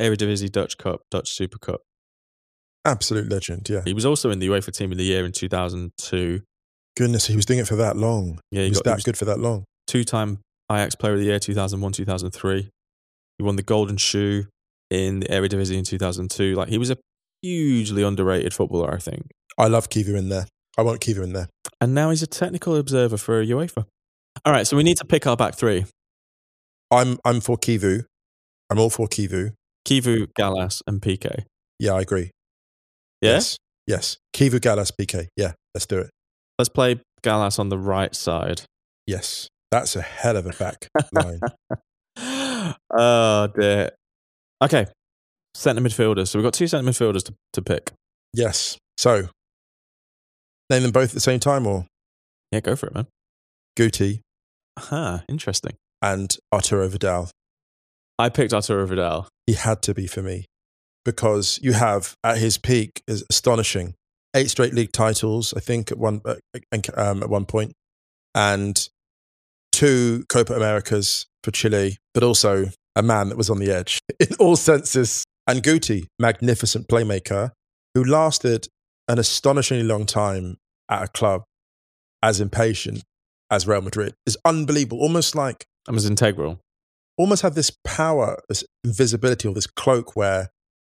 [0.00, 1.80] Eredivisie Dutch Cup, Dutch Super Cup.
[2.86, 3.82] Absolute legend, yeah.
[3.84, 6.40] He was also in the UEFA Team of the Year in 2002.
[6.96, 8.38] Goodness, he was doing it for that long.
[8.50, 9.64] Yeah, he he was got- he that was- good for that long.
[9.86, 10.38] two-time
[10.70, 12.70] Ajax Player of the Year 2001 2003.
[13.38, 14.46] He won the Golden Shoe
[14.90, 16.54] in the Eredivisie in 2002.
[16.54, 16.96] Like he was a
[17.42, 19.30] hugely underrated footballer, I think.
[19.58, 20.46] I love Chivu in there.
[20.78, 21.48] I want Chivu in there.
[21.80, 23.84] And now he's a technical observer for UEFA.
[24.44, 25.86] All right, so we need to pick our back three.
[26.90, 28.04] I'm I'm for Chivu.
[28.70, 29.52] I'm all for Chivu.
[29.86, 31.44] Chivu, Gallas, and Piqué.
[31.78, 32.30] Yeah, I agree.
[33.20, 33.32] Yeah?
[33.32, 33.56] Yes.
[33.86, 34.16] Yes.
[34.34, 35.28] Chivu Gallas Piqué.
[35.36, 36.10] Yeah, let's do it.
[36.58, 38.62] Let's play Gallas on the right side.
[39.06, 39.48] Yes.
[39.70, 41.40] That's a hell of a back line.
[42.96, 43.90] oh, dear.
[44.62, 44.86] Okay.
[45.54, 46.28] Centre midfielders.
[46.28, 47.92] So we've got two centre midfielders to, to pick.
[48.32, 48.78] Yes.
[48.96, 49.28] So,
[50.70, 51.86] name them both at the same time or
[52.52, 53.06] Yeah, go for it, man.
[53.78, 54.20] Guti
[54.78, 55.76] Huh, interesting.
[56.02, 57.30] and Arturo Vidal.
[58.18, 59.28] I picked Arturo Vidal.
[59.46, 60.44] He had to be for me
[61.04, 63.94] because you have at his peak is astonishing.
[64.34, 66.36] Eight straight league titles, I think, at one uh,
[66.96, 67.72] um, at one point,
[68.34, 68.86] and
[69.76, 74.28] two Copa Americas for Chile, but also a man that was on the edge in
[74.40, 75.24] all senses.
[75.46, 77.52] And Guti, magnificent playmaker,
[77.94, 78.66] who lasted
[79.06, 80.56] an astonishingly long time
[80.90, 81.44] at a club
[82.22, 83.04] as impatient
[83.50, 85.00] as Real Madrid is unbelievable.
[85.00, 86.58] Almost like I was integral.
[87.16, 90.48] almost have this power, this invisibility, or this cloak where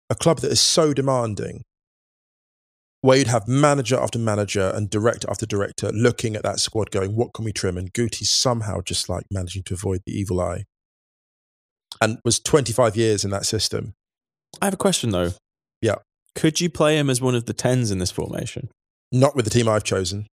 [0.09, 1.63] a club that is so demanding,
[3.01, 7.15] where you'd have manager after manager and director after director looking at that squad going,
[7.15, 7.77] what can we trim?
[7.77, 10.65] And Guti somehow just like managing to avoid the evil eye
[12.01, 13.95] and was 25 years in that system.
[14.61, 15.33] I have a question, though.
[15.81, 15.97] Yeah.
[16.35, 18.69] Could you play him as one of the tens in this formation?
[19.13, 20.27] Not with the team I've chosen.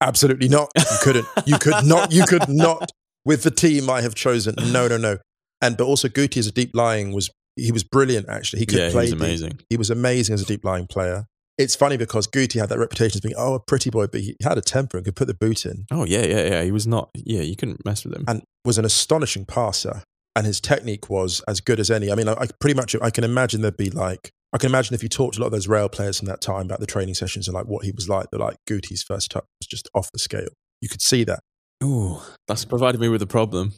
[0.00, 0.70] Absolutely not.
[0.76, 1.26] You couldn't.
[1.46, 2.12] You could not.
[2.12, 2.90] You could not
[3.24, 4.54] with the team I have chosen.
[4.72, 5.18] No, no, no.
[5.60, 8.28] And but also Guti as a deep lying was he was brilliant.
[8.28, 9.04] Actually, he could yeah, play.
[9.04, 9.20] he's deep.
[9.20, 9.60] amazing.
[9.68, 11.26] He was amazing as a deep lying player.
[11.58, 14.36] It's funny because Guti had that reputation as being oh a pretty boy, but he
[14.42, 16.62] had a temper and could put the boot in, Oh, yeah, yeah, yeah.
[16.62, 18.24] He was not, yeah, you couldn't mess with him.
[18.28, 20.02] and was an astonishing passer.
[20.36, 22.12] And his technique was as good as any.
[22.12, 24.94] I mean, I, I pretty much I can imagine there'd be like I can imagine
[24.94, 26.86] if you talked to a lot of those rail players from that time about the
[26.86, 29.88] training sessions and like what he was like, that like Guti's first touch was just
[29.94, 30.48] off the scale.
[30.80, 31.40] You could see that.
[31.82, 33.72] Ooh, that's provided me with a problem.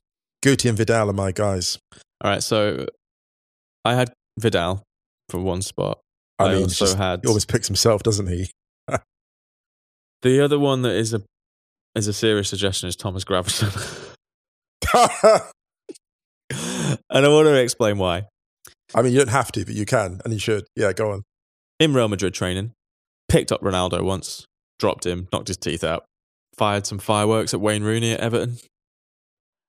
[0.45, 1.79] Guti and Vidal are my guys.
[2.23, 2.85] All right, so
[3.85, 4.83] I had Vidal
[5.31, 5.99] for one spot.
[6.41, 8.51] I, I, mean, also just- had he always picks himself, doesn't he?
[10.23, 11.23] the other one that is a
[11.95, 14.15] is a serious suggestion is Thomas Gravesen,
[16.53, 18.27] and I want to explain why.
[18.95, 20.65] I mean, you don't have to, but you can, and you should.
[20.75, 21.23] Yeah, go on.
[21.79, 22.73] In Real Madrid training,
[23.29, 24.45] picked up Ronaldo once,
[24.79, 26.05] dropped him, knocked his teeth out,
[26.57, 28.59] fired some fireworks at Wayne Rooney at Everton,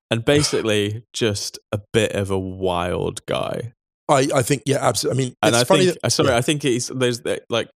[0.09, 3.73] and basically just a bit of a wild guy.
[4.11, 5.23] I, I think, yeah, absolutely.
[5.23, 5.85] I mean, And it's I funny.
[5.87, 6.37] think, that, sorry, yeah.
[6.37, 7.69] I think he's there's like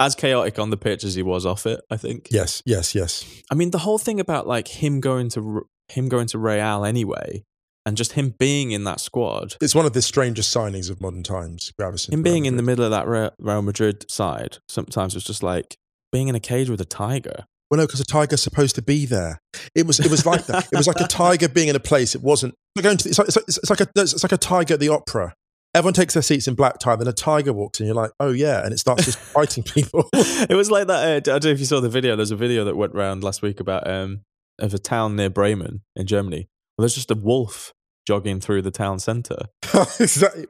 [0.00, 1.80] as chaotic on the pitch as he was off it.
[1.90, 2.28] I think.
[2.30, 3.24] yes, yes, yes.
[3.50, 7.44] I mean, the whole thing about like him going to him going to Real anyway,
[7.84, 11.22] and just him being in that squad, It's one of the strangest signings of modern
[11.22, 11.72] times.
[11.80, 12.12] Gravesen.
[12.12, 15.76] him being in the middle of that Real Madrid side, sometimes it's just like
[16.12, 17.46] being in a cage with a tiger.
[17.70, 19.40] Well, no, because a tiger's supposed to be there.
[19.74, 20.68] It was, it was like that.
[20.72, 22.14] It was like a tiger being in a place.
[22.14, 22.54] It wasn't.
[22.80, 24.88] Going to, it's, like, it's, like, it's like a, it's like a tiger at the
[24.88, 25.34] opera.
[25.76, 27.86] Everyone takes their seats in black tie, then a tiger walks in.
[27.86, 30.08] You're like, oh yeah, and it starts just biting people.
[30.14, 31.04] it was like that.
[31.04, 32.16] Uh, I don't know if you saw the video.
[32.16, 34.22] There's a video that went around last week about um
[34.58, 36.48] of a town near Bremen in Germany.
[36.78, 37.74] Well, there's just a wolf
[38.06, 39.46] jogging through the town centre.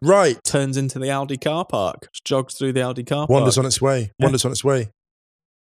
[0.03, 0.39] Right.
[0.45, 2.09] Turns into the Audi car park.
[2.25, 3.31] Jogs through the Audi car park.
[3.31, 4.12] Wanders on its way.
[4.19, 4.27] Yeah.
[4.27, 4.91] Wanders on its way.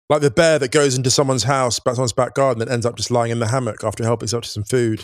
[0.08, 2.96] Like the bear that goes into someone's house, back someone's back garden, and ends up
[2.96, 5.02] just lying in the hammock after helping himself to some food.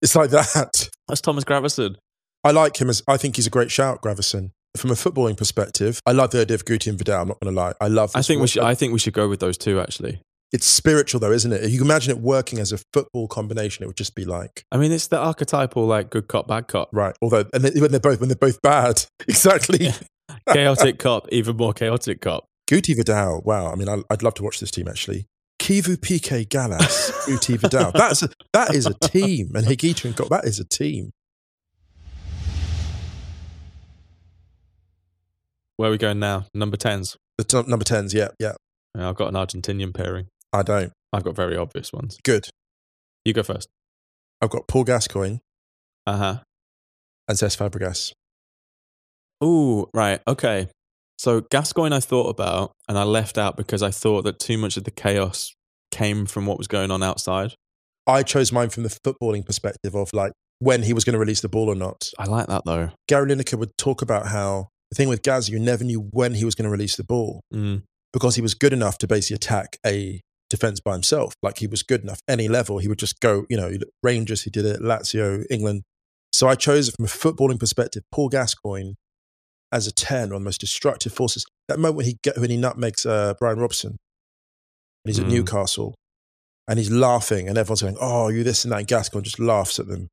[0.00, 0.88] It's like that.
[1.08, 1.96] That's Thomas Gravesen.
[2.44, 4.50] I like him as I think he's a great shout, Gravesen.
[4.76, 7.20] From a footballing perspective, I love the idea of Guti and Vidal.
[7.22, 7.74] I'm not going to lie.
[7.80, 8.12] I love.
[8.14, 8.62] I think we should.
[8.62, 9.78] I think we should go with those two.
[9.78, 11.68] Actually, It's spiritual though, isn't it?
[11.68, 13.84] You can imagine it working as a football combination.
[13.84, 16.88] It would just be like I mean, it's the archetypal like good cop, bad cop,
[16.92, 17.14] right.
[17.20, 19.90] Although, and they, when they're both when they're both bad, exactly.
[20.48, 22.46] chaotic cop, even more chaotic cop.
[22.68, 23.42] Guti Vidal.
[23.44, 23.70] Wow.
[23.70, 25.26] I mean, I, I'd love to watch this team actually.
[25.60, 27.92] Chivu Piqué Gallas, Guti Vidal.
[27.92, 31.10] That's a, that is a team, and Higuita and Got that is a team.
[35.82, 36.46] Where are we going now?
[36.54, 37.16] Number tens.
[37.38, 38.14] The t- number tens.
[38.14, 38.52] Yeah, yeah.
[38.96, 40.28] Yeah, I've got an Argentinian pairing.
[40.52, 40.92] I don't.
[41.12, 42.18] I've got very obvious ones.
[42.22, 42.48] Good.
[43.24, 43.68] You go first.
[44.40, 45.38] I've got Paul Gascoigne
[46.06, 46.36] Uh huh.
[47.26, 48.12] and Cesc Fabregas.
[49.42, 50.20] Ooh, right.
[50.28, 50.68] Okay.
[51.18, 54.76] So Gascoigne I thought about and I left out because I thought that too much
[54.76, 55.52] of the chaos
[55.90, 57.54] came from what was going on outside.
[58.06, 61.40] I chose mine from the footballing perspective of like when he was going to release
[61.40, 62.08] the ball or not.
[62.20, 62.90] I like that though.
[63.08, 66.44] Gary Lineker would talk about how the thing with Gaz, you never knew when he
[66.44, 67.82] was going to release the ball Mm.
[68.12, 71.32] because he was good enough to basically attack a defense by himself.
[71.42, 74.50] Like he was good enough, any level, he would just go, you know, Rangers, he
[74.50, 75.82] did it, Lazio, England.
[76.32, 78.92] So I chose it from a footballing perspective, Paul Gascoigne,
[79.72, 81.46] as a 10, one of the most destructive forces.
[81.68, 83.98] That moment when he, get, when he nutmegs uh, Brian Robson, and
[85.06, 85.30] he's at Mm.
[85.30, 85.94] Newcastle,
[86.68, 89.78] and he's laughing, and everyone's going, oh, you this and that, and Gascoigne just laughs
[89.78, 90.08] at them.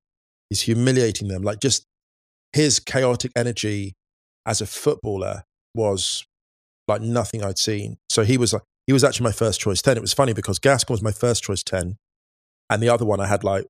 [0.49, 1.41] He's humiliating them.
[1.41, 1.83] Like, just
[2.53, 3.93] his chaotic energy
[4.45, 5.43] as a footballer
[5.75, 6.25] was
[6.87, 7.97] like nothing I'd seen.
[8.09, 9.97] So he was, like, he was actually my first choice 10.
[9.97, 11.97] It was funny because Gascoigne was my first choice 10,
[12.69, 13.65] and the other one I had like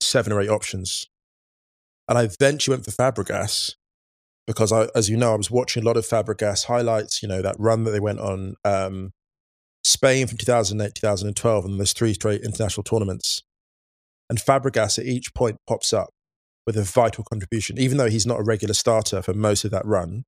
[0.00, 1.06] seven or eight options.
[2.08, 3.74] And I eventually went for Fabregas
[4.46, 7.22] because, I, as you know, I was watching a lot of Fabregas highlights.
[7.22, 9.12] You know that run that they went on um,
[9.84, 13.42] Spain from 2008, 2012, and those three straight international tournaments.
[14.28, 16.10] And Fabregas at each point pops up
[16.70, 19.84] with a vital contribution, even though he's not a regular starter for most of that
[19.84, 20.24] run.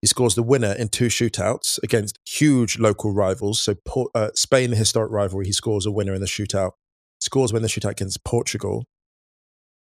[0.00, 3.60] He scores the winner in two shootouts against huge local rivals.
[3.60, 3.76] So
[4.14, 6.72] uh, Spain, the historic rivalry, he scores a winner in the shootout.
[7.20, 8.84] Scores when the shootout against Portugal.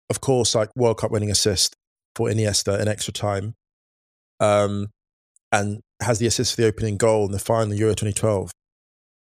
[0.10, 1.78] Of course, like World Cup winning assist
[2.16, 3.56] for Iniesta in extra time,
[4.42, 4.90] um,
[5.54, 8.52] and has the assist for the opening goal in the final Euro 2012.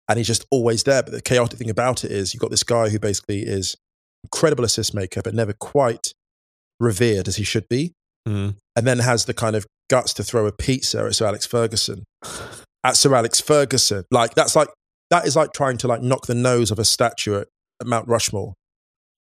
[0.08, 1.04] And he's just always there.
[1.04, 3.76] But the chaotic thing about it is you've got this guy who basically is
[4.24, 6.12] incredible assist maker, but never quite
[6.80, 7.92] revered as he should be
[8.26, 8.56] Mm.
[8.74, 12.02] and then has the kind of guts to throw a pizza at Sir Alex Ferguson.
[12.82, 14.68] At Sir Alex Ferguson, like that's like
[15.10, 17.46] that is like trying to like knock the nose of a statue at,
[17.80, 18.54] at Mount Rushmore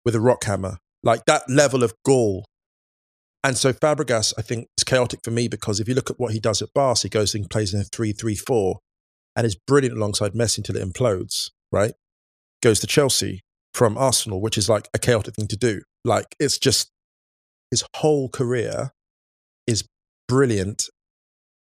[0.04, 0.78] with a rock hammer.
[1.02, 2.44] Like that level of gall.
[3.42, 6.34] And so Fabregas, I think, is chaotic for me because if you look at what
[6.34, 8.80] he does at Barca, he goes and plays in a 3 3 4
[9.38, 11.94] and is brilliant alongside Messi until it implodes, right?
[12.62, 13.40] Goes to Chelsea
[13.74, 15.82] from Arsenal, which is like a chaotic thing to do.
[16.04, 16.92] Like it's just
[17.72, 18.92] his whole career
[19.68, 19.84] is
[20.28, 20.90] brilliant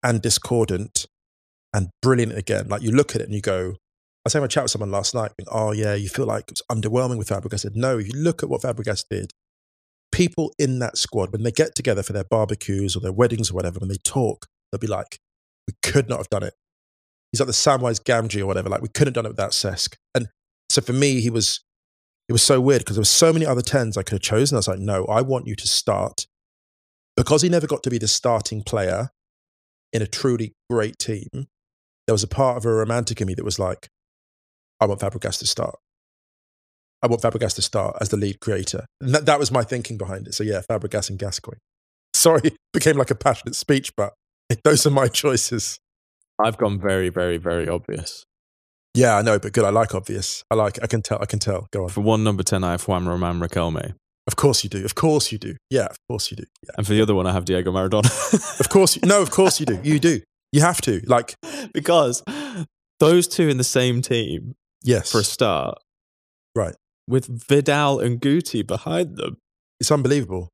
[0.03, 1.07] and discordant
[1.73, 2.69] and brilliant again.
[2.69, 4.91] Like you look at it and you go, I was having a chat with someone
[4.91, 7.55] last night, going, oh yeah, you feel like it's underwhelming with Fabregas.
[7.55, 9.33] I said, no, if you look at what Fabregas did,
[10.13, 13.55] people in that squad, when they get together for their barbecues or their weddings or
[13.55, 15.19] whatever, when they talk, they'll be like,
[15.67, 16.55] we could not have done it.
[17.33, 18.69] He's like the Samwise Gamgee or whatever.
[18.69, 19.97] Like we couldn't have done it without Cesc.
[20.15, 20.29] And
[20.71, 21.64] so for me, he was,
[22.29, 24.57] it was so weird because there were so many other 10s I could have chosen.
[24.57, 26.27] I was like, no, I want you to start.
[27.17, 29.11] Because he never got to be the starting player
[29.93, 31.29] in a truly great team,
[32.07, 33.89] there was a part of a romantic in me that was like,
[34.81, 35.77] I want Fabregas to start.
[37.03, 38.87] I want Fabregas to start as the lead creator.
[39.01, 40.35] And that, that was my thinking behind it.
[40.35, 41.61] So yeah, Fabregas and Gascoigne.
[42.15, 44.15] Sorry, it became like a passionate speech, but
[44.65, 45.79] those are my choices.
[46.43, 48.25] I've gone very, very, very obvious.
[48.95, 49.65] Yeah, I know, but good.
[49.65, 50.45] I like obvious.
[50.51, 50.83] I like.
[50.83, 51.19] I can tell.
[51.21, 51.67] I can tell.
[51.73, 51.89] Go on.
[51.89, 53.95] For one number 10, I have Juan Roman Riquelme.
[54.27, 54.85] Of course you do.
[54.85, 55.57] Of course you do.
[55.69, 56.45] Yeah, of course you do.
[56.63, 56.71] Yeah.
[56.79, 58.09] And for the other one, I have Diego Maradona.
[58.61, 58.97] Of course.
[58.97, 59.79] You, no, of course you do.
[59.83, 60.21] You do.
[60.53, 61.03] You have to.
[61.07, 61.35] Like,
[61.75, 62.23] because
[63.01, 65.11] those two in the same team yes.
[65.13, 65.79] for a start,
[66.55, 66.75] Right.
[67.09, 69.37] with Vidal and Guti behind them.
[69.81, 70.49] It's unbelievable.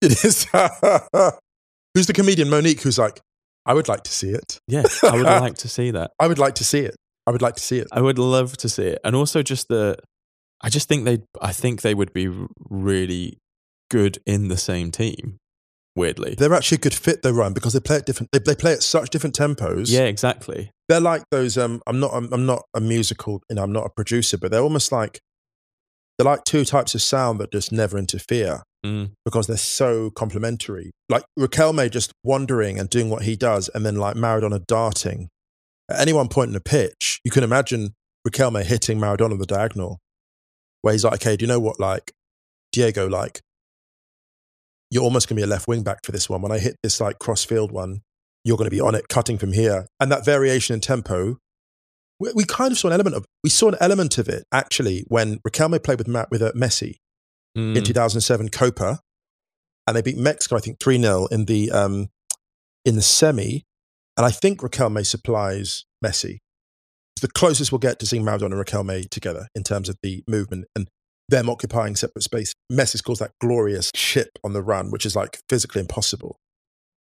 [0.00, 0.44] It is.
[1.94, 2.82] who's the comedian Monique?
[2.82, 3.20] Who's like,
[3.66, 4.60] I would like to see it.
[4.68, 6.12] Yeah, I would like to see that.
[6.20, 6.94] I would like to see it.
[7.28, 7.86] I would like to see it.
[7.92, 8.98] I would love to see it.
[9.04, 9.96] And also just the
[10.62, 12.28] I just think they I think they would be
[12.70, 13.38] really
[13.90, 15.36] good in the same team.
[15.96, 16.34] Weirdly.
[16.38, 18.30] They're actually a good fit though, Ryan, because they play at different.
[18.32, 19.90] They, they play at such different tempos.
[19.90, 20.70] Yeah, exactly.
[20.88, 21.58] they're like those.
[21.58, 22.12] Um, I'm not.
[22.14, 23.42] I'm, I'm not a musical.
[23.50, 25.18] You know, I'm not a producer, but they're almost like
[26.16, 29.10] they're like two types of sound that just never interfere Mm.
[29.24, 30.92] because they're so complementary.
[31.08, 35.28] Like Riquelme just wandering and doing what he does, and then like Maradona darting.
[35.90, 37.94] At any one point in the pitch, you can imagine
[38.26, 39.98] Riquelme hitting Maradona on the diagonal,
[40.82, 41.80] where he's like, "Okay, do you know what?
[41.80, 42.12] Like
[42.72, 43.40] Diego, like
[44.90, 46.40] you're almost going to be a left wing back for this one.
[46.42, 48.00] When I hit this like cross field one,
[48.44, 51.38] you're going to be on it, cutting from here, and that variation in tempo."
[52.20, 55.04] We, we kind of saw an element of we saw an element of it actually
[55.08, 56.96] when Riquelme played with Matt with uh, Messi
[57.54, 57.84] in Mm.
[57.84, 59.00] 2007 Copa,
[59.86, 62.08] and they beat Mexico, I think three 0 in the um,
[62.84, 63.64] in the semi.
[64.18, 66.38] And I think Riquelme supplies Messi.
[67.16, 70.22] It's the closest we'll get to seeing Maradona and Riquelme together in terms of the
[70.28, 70.88] movement and
[71.28, 72.52] them occupying separate space.
[72.70, 76.36] Messi scores that glorious chip on the run, which is like physically impossible.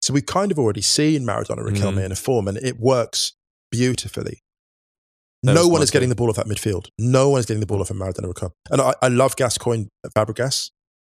[0.01, 2.05] So we've kind of already seen Maradona and Riquelme Mm.
[2.05, 3.33] in a form, and it works
[3.71, 4.39] beautifully.
[5.43, 6.87] That no one is getting the ball off that midfield.
[6.97, 8.53] No one is getting the ball off of Maradona Raquel.
[8.69, 9.85] And I, I love Gascoigne
[10.15, 10.69] Fabregas,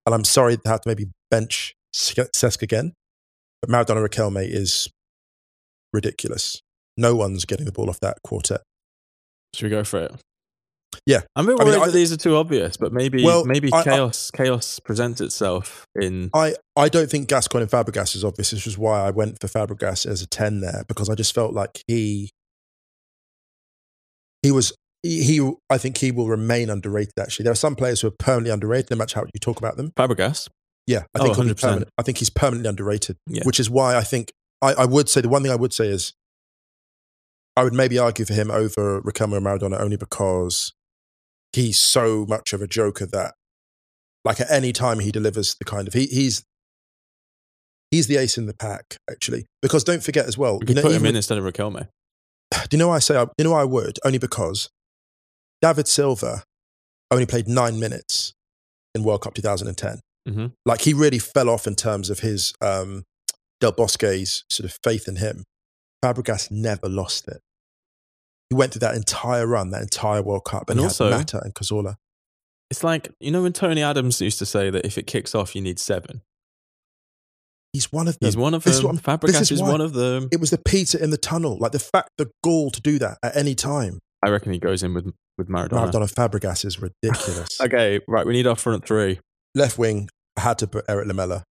[0.07, 2.92] and I'm sorry to have to maybe bench Cesc again,
[3.62, 4.88] but Maradona Riquelme is
[5.93, 6.61] ridiculous.
[6.97, 8.61] No one's getting the ball off that quartet.
[9.55, 10.12] Should we go for it?
[11.07, 11.20] Yeah.
[11.36, 13.45] I'm a bit I mean, worried I- that these are too obvious, but maybe Well,
[13.45, 18.24] maybe I- chaos chaos presents itself in I, I don't think Gascoigne and Fabregas is
[18.24, 21.34] obvious, which is why I went for Fabregas as a 10 there, because I just
[21.34, 22.30] felt like he
[24.43, 24.72] he was
[25.03, 27.45] he, he I think he will remain underrated actually.
[27.45, 29.93] There are some players who are permanently underrated, no matter how you talk about them.
[29.97, 30.49] Fabregas.
[30.86, 31.84] Yeah, I Oh, think he'll 100%.
[31.99, 33.16] I think he's permanently underrated.
[33.28, 33.43] Yeah.
[33.45, 35.88] Which is why I think I, I would say the one thing I would say
[35.88, 36.12] is
[37.56, 40.72] I would maybe argue for him over or Maradona only because
[41.52, 43.34] he's so much of a joker that
[44.24, 46.44] like at any time he delivers the kind of he, he's
[47.90, 49.46] he's the ace in the pack actually.
[49.62, 51.88] Because don't forget as well We you know, put him in instead of Riquelme.
[52.52, 53.98] do you know why I say I, you know why I would?
[54.04, 54.68] Only because
[55.61, 56.44] David Silva
[57.11, 58.34] only played nine minutes
[58.94, 63.04] in World Cup 2010 hmm like he really fell off in terms of his um,
[63.61, 65.44] Del Bosque's sort of faith in him.
[66.04, 67.40] Fabregas never lost it.
[68.50, 71.54] He went through that entire run, that entire World Cup, and, And also- Mata and
[71.54, 71.96] Cazorla.
[72.70, 75.56] It's like you know when Tony Adams used to say that if it kicks off,
[75.56, 76.20] you need seven.
[77.72, 78.26] He's one of them.
[78.26, 78.96] He's one of This is them.
[78.96, 80.28] what Fabregas is is one of them.
[80.32, 83.18] It was the Peter in the tunnel, like the fact, the gall to do that
[83.22, 83.98] at any time.
[84.22, 85.90] I reckon he goes in with with Maradona.
[85.90, 87.61] Maradona Fabregas is ridiculous.
[87.61, 88.26] Okay, right.
[88.26, 89.20] We need our front three.
[89.54, 91.44] Left wing, I had to put Erik Lamela.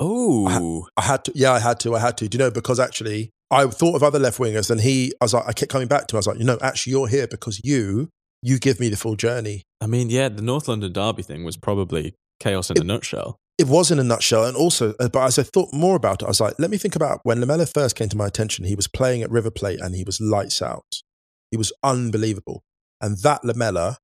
[0.00, 2.28] Oh, I had to, yeah, I had to, I had to.
[2.28, 2.50] Do you know?
[2.50, 5.70] Because actually, I thought of other left wingers, and he, I was like, I kept
[5.70, 6.18] coming back to him.
[6.18, 8.08] I was like, you know, actually, you're here because you,
[8.42, 9.62] you give me the full journey.
[9.80, 13.36] I mean, yeah, the North London Derby thing was probably chaos in a nutshell.
[13.58, 16.24] It was in a nutshell, and also, uh, but as I thought more about it,
[16.24, 18.64] I was like, let me think about when Lamela first came to my attention.
[18.64, 21.02] He was playing at River Plate, and he was lights out.
[21.50, 22.62] He was unbelievable,
[23.02, 23.98] and that Lamela,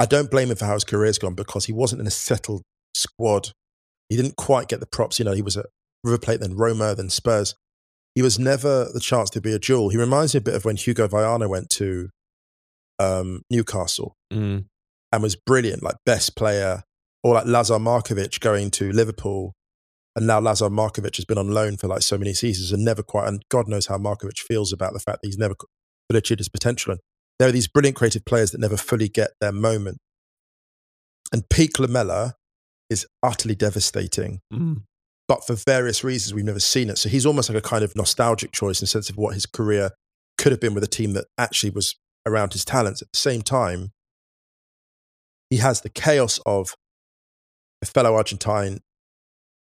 [0.00, 2.62] I don't blame him for how his career's gone because he wasn't in a settled
[2.94, 3.50] squad.
[4.08, 5.18] He didn't quite get the props.
[5.18, 5.66] You know, he was at
[6.02, 7.54] River Plate, then Roma, then Spurs.
[8.14, 9.88] He was never the chance to be a jewel.
[9.88, 12.10] He reminds me a bit of when Hugo Viana went to
[12.98, 14.66] um, Newcastle Mm.
[15.12, 16.82] and was brilliant, like best player,
[17.22, 19.52] or like Lazar Markovic going to Liverpool.
[20.16, 23.02] And now Lazar Markovic has been on loan for like so many seasons and never
[23.02, 25.54] quite, and God knows how Markovic feels about the fact that he's never
[26.08, 26.92] fully achieved his potential.
[26.92, 27.00] And
[27.40, 29.98] there are these brilliant creative players that never fully get their moment.
[31.32, 32.34] And peak Lamela
[32.90, 34.82] is utterly devastating, Mm.
[35.26, 36.98] but for various reasons, we've never seen it.
[36.98, 39.46] So he's almost like a kind of nostalgic choice in the sense of what his
[39.46, 39.90] career
[40.38, 41.94] could have been with a team that actually was
[42.26, 43.00] around his talents.
[43.02, 43.92] At the same time,
[45.50, 46.74] he has the chaos of
[47.82, 48.80] a fellow Argentine,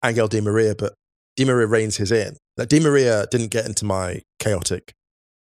[0.04, 0.94] Angel Di Maria, but
[1.36, 2.38] Di Maria reins his in.
[2.58, 4.94] Like Di Maria didn't get into my chaotic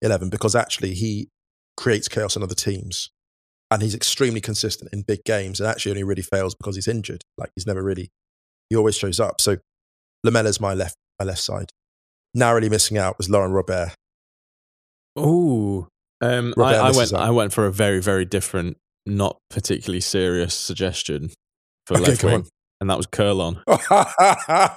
[0.01, 1.29] 11 because actually he
[1.77, 3.09] creates chaos in other teams.
[3.73, 7.23] And he's extremely consistent in big games and actually only really fails because he's injured.
[7.39, 8.11] Like he's never really,
[8.69, 9.41] he always shows up.
[9.41, 9.57] So
[10.23, 11.71] Lamela's my left, my left side.
[12.35, 13.95] Narrowly missing out was Laurent Robert.
[15.15, 15.87] Oh,
[16.21, 17.13] um, I, I went.
[17.13, 21.31] I went for a very, very different, not particularly serious suggestion
[21.87, 22.47] for Okay, left wing.
[22.83, 23.63] And that was Kerlon.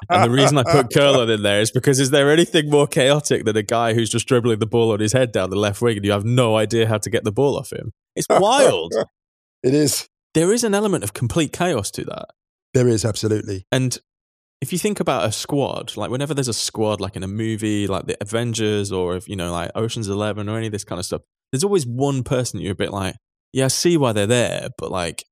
[0.08, 3.44] And the reason I put Kerlon in there is because is there anything more chaotic
[3.44, 5.96] than a guy who's just dribbling the ball on his head down the left wing
[5.96, 7.92] and you have no idea how to get the ball off him?
[8.14, 8.94] It's wild.
[9.64, 10.08] it is.
[10.34, 12.26] there is an element of complete chaos to that.
[12.74, 13.66] There is absolutely.
[13.72, 13.98] And
[14.60, 17.88] if you think about a squad, like whenever there's a squad, like in a movie,
[17.88, 21.00] like the Avengers or if, you know, like Ocean's Eleven or any of this kind
[21.00, 23.16] of stuff, there's always one person you're a bit like,
[23.52, 25.24] yeah, I see why they're there, but like,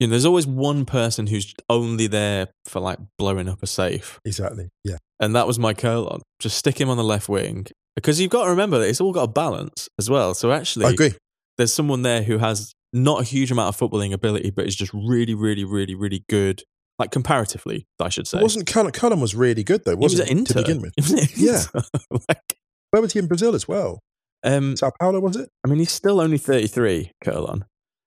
[0.00, 4.18] you know, there's always one person who's only there for like blowing up a safe.
[4.24, 4.70] Exactly.
[4.82, 4.96] Yeah.
[5.20, 6.20] And that was my Kerlon.
[6.40, 7.66] Just stick him on the left wing.
[7.94, 10.32] Because you've got to remember that it's all got a balance as well.
[10.32, 11.12] So actually, I agree.
[11.58, 14.92] there's someone there who has not a huge amount of footballing ability, but is just
[14.94, 16.62] really, really, really, really good.
[16.98, 18.38] Like comparatively, I should say.
[18.38, 20.92] It wasn't Cullen, Cullen was really good though, was wasn't he, Inter to begin with?
[20.98, 21.62] Was Yeah.
[22.28, 22.56] Like,
[22.90, 24.00] Where was he in Brazil as well?
[24.44, 25.48] um, Sao Paulo was it?
[25.64, 27.62] I mean, he's still only 33, Kerlon.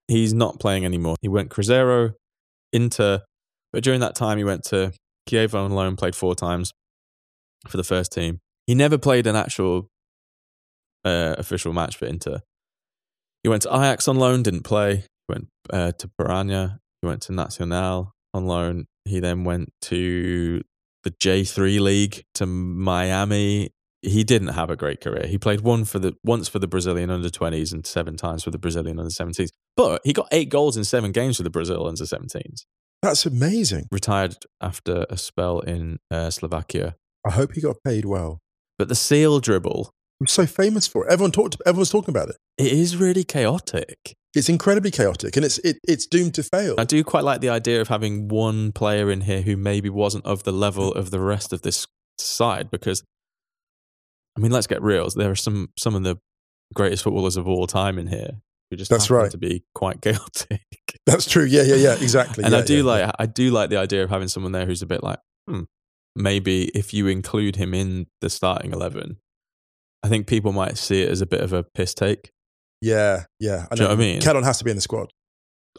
[0.08, 1.16] He's not playing anymore.
[1.22, 2.14] He went Cruzeiro,
[2.72, 3.22] Inter,
[3.72, 4.94] but during that time, he went to
[5.30, 6.72] Chievo on loan, played four times
[7.68, 8.40] for the first team.
[8.68, 9.90] He never played an actual
[11.06, 12.40] uh, official match for Inter.
[13.44, 15.06] He went to Ajax on loan, didn't play.
[15.28, 16.80] Went uh, to Paraná.
[17.02, 18.86] He went to Nacional on loan.
[19.06, 20.62] He then went to
[21.04, 23.72] the J3 League to Miami.
[24.04, 25.26] He didn't have a great career.
[25.28, 28.52] He played one for the once for the Brazilian under 20s and seven times for
[28.52, 29.50] the Brazilian under 17s.
[29.78, 32.66] But he got eight goals in seven games for the Brazil under 17s.
[33.02, 33.88] That's amazing.
[33.92, 36.96] Retired after a spell in uh, Slovakia.
[37.26, 38.40] I hope he got paid well.
[38.78, 41.12] But the seal dribble, He was so famous for it.
[41.12, 41.58] Everyone talked.
[41.66, 42.38] Everyone's talking about it.
[42.58, 44.16] it is really chaotic.
[44.36, 46.76] It's incredibly chaotic, and it's it, it's doomed to fail.
[46.78, 50.26] I do quite like the idea of having one player in here who maybe wasn't
[50.26, 51.86] of the level of the rest of this
[52.18, 53.04] side because
[54.38, 56.18] I mean let's get real there are some some of the
[56.74, 59.30] greatest footballers of all time in here who just That's right.
[59.32, 60.62] to be quite chaotic
[61.06, 61.44] That's true.
[61.44, 61.94] Yeah, yeah, yeah.
[61.94, 62.44] Exactly.
[62.44, 63.12] and Yeah, I do yeah, like yeah.
[63.20, 65.64] I do like the idea of having someone there who's a bit like hmm,
[66.16, 69.18] maybe if you include him in the starting 11
[70.04, 72.32] I think people might see it as a bit of a piss take
[72.82, 73.68] Yeah, yeah.
[73.72, 74.22] Do you know what I mean?
[74.22, 75.12] Kerlon has to be in the squad.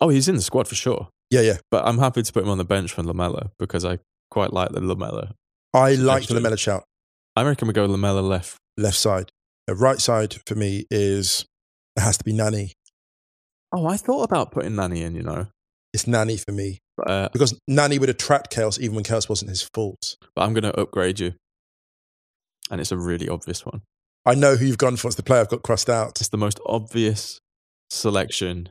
[0.00, 1.56] oh he's in the squad for sure Yeah, yeah.
[1.70, 3.98] But I'm happy to put him on the bench for Lamela because I
[4.30, 5.34] quite like the Lamela.
[5.72, 6.34] I like the.
[6.34, 6.84] Lamela shout.
[7.36, 8.56] I reckon we go Lamela left.
[8.76, 9.30] Left side.
[9.66, 11.44] The right side for me is
[11.96, 12.72] it has to be Nani.
[13.72, 15.46] Oh, I thought about putting Nani in, you know.
[15.92, 19.50] It's Nani for me But, uh, because Nani would attract chaos even when chaos wasn't
[19.50, 20.16] his fault.
[20.34, 21.34] but I'm going to upgrade you.
[22.70, 23.82] And it's a really obvious one.
[24.26, 25.08] I know who you've gone for.
[25.08, 26.20] It's the player I've got crossed out.
[26.20, 27.38] It's the most obvious
[27.90, 28.70] selection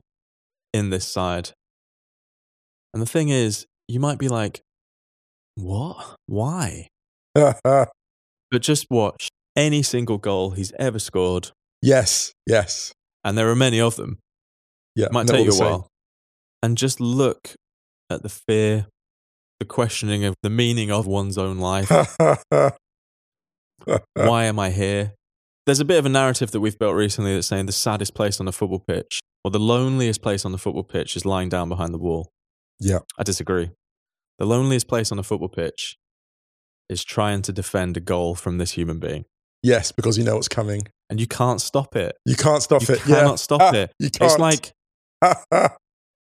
[0.74, 1.51] in this side.
[2.93, 4.61] And the thing is, you might be like,
[5.55, 6.16] what?
[6.26, 6.88] Why?
[8.54, 11.49] But just watch any single goal he's ever scored,
[11.82, 12.93] yes, yes.
[13.24, 14.20] and there are many of them.
[14.95, 15.88] Yeah, It might they're take you the a while.
[16.62, 17.56] And just look
[18.12, 18.86] at the fear,
[19.60, 21.89] the questioning of the meaning of one's own life.
[24.14, 25.16] Why am I here?
[25.66, 28.39] There's a bit of a narrative that we've built recently that's saying the saddest place
[28.39, 31.70] on the football pitch or the loneliest place on the football pitch is lying down
[31.70, 32.30] behind the wall.
[32.80, 32.99] Yeah.
[33.18, 33.72] I disagree.
[34.38, 35.97] The loneliest place on the football pitch
[36.89, 39.25] is trying to defend a goal from this human being.
[39.63, 40.81] yes, because you know what's coming.
[41.09, 42.15] And you can't stop it.
[42.25, 43.01] You can't stop You it.
[43.01, 43.36] cannot yeah.
[43.36, 43.91] stop ah, it.
[43.99, 44.31] You can't.
[44.31, 44.73] It's like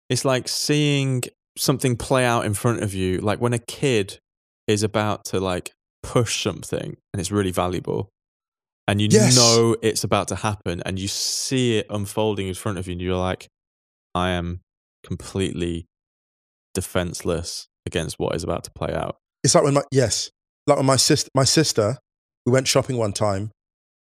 [0.10, 1.24] it's like seeing
[1.58, 4.20] something play out in front of you like when a kid
[4.68, 5.72] is about to like
[6.04, 8.10] push something and it's really valuable
[8.88, 9.36] and you Yes.
[9.36, 13.02] know it's about to happen and you see it unfolding in front of you and
[13.02, 13.48] you're like
[14.16, 14.62] i am
[15.04, 15.86] completely
[16.74, 20.30] defenseless against what is about to play out it's like when my yes,
[20.68, 21.98] like my sister, my sister,
[22.46, 23.52] we went shopping one time,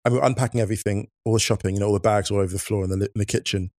[0.03, 2.53] and we were unpacking everything, all the shopping, you know, all the bags all over
[2.53, 3.71] the floor in the in the kitchen,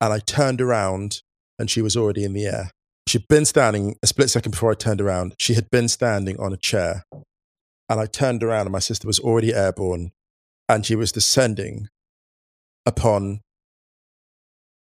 [0.00, 1.22] and I turned around,
[1.58, 2.70] and she was already in the air.
[3.06, 5.34] She'd been standing a split second before I turned around.
[5.38, 9.18] She had been standing on a chair, and I turned around, and my sister was
[9.18, 10.12] already airborne,
[10.68, 11.88] and she was descending
[12.84, 13.40] upon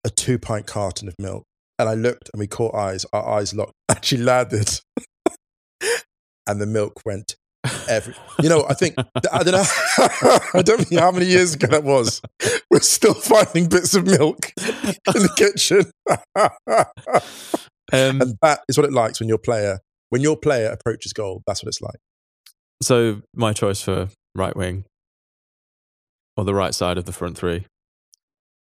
[0.05, 1.45] a two pint carton of milk.
[1.79, 3.07] And I looked, and we caught eyes.
[3.13, 4.81] Our eyes locked, and she landed
[6.51, 7.37] and the milk went
[7.89, 8.15] every.
[8.43, 8.95] You know, I think
[9.33, 9.65] I don't know.
[10.55, 12.21] I don't know how many years ago that was.
[12.71, 15.91] We're still finding bits of milk in the kitchen,
[16.37, 16.87] um,
[17.93, 19.79] and that is what it likes when your player
[20.09, 21.43] when your player approaches goal.
[21.47, 21.99] That's what it's like.
[22.83, 24.85] so my choice for right wing
[26.37, 27.67] or the right side of the front three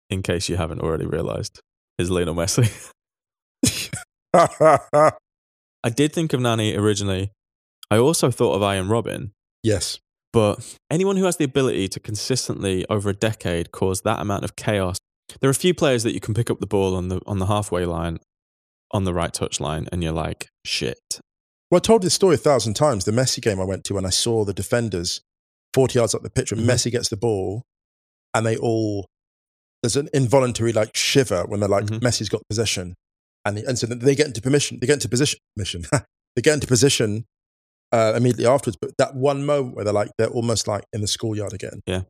[0.10, 1.60] in case you haven't already realized
[1.98, 2.92] is Lionel Messi
[5.86, 7.32] I did think of Nani originally.
[7.92, 9.32] I also thought of Arjen Robben,
[9.64, 10.00] yes,
[10.34, 14.56] but anyone who has the ability to consistently over a decade cause that amount of
[14.56, 14.98] chaos.
[15.40, 17.40] There are a few players that you can pick up the ball on the on
[17.40, 18.20] the halfway line,
[18.92, 21.20] on the right touch line, and you're like, shit.
[21.72, 23.06] Well, I told this story a thousand times.
[23.06, 25.22] The Messi game I went to when I saw the defenders
[25.74, 26.68] 40 yards up the pitch when Mhm.
[26.70, 27.64] Messi gets the ball
[28.34, 29.08] and they all,
[29.82, 32.00] there's an involuntary like shiver when they're like, Mhm.
[32.02, 32.94] Messi's got possession.
[33.44, 35.84] And, the, and so they get into permission, they get into position, mission.
[36.36, 37.26] they get into position
[37.92, 38.78] uh, immediately afterwards.
[38.80, 41.82] But that one moment where they're like, they're almost like in the schoolyard again.
[41.86, 42.02] Yeah,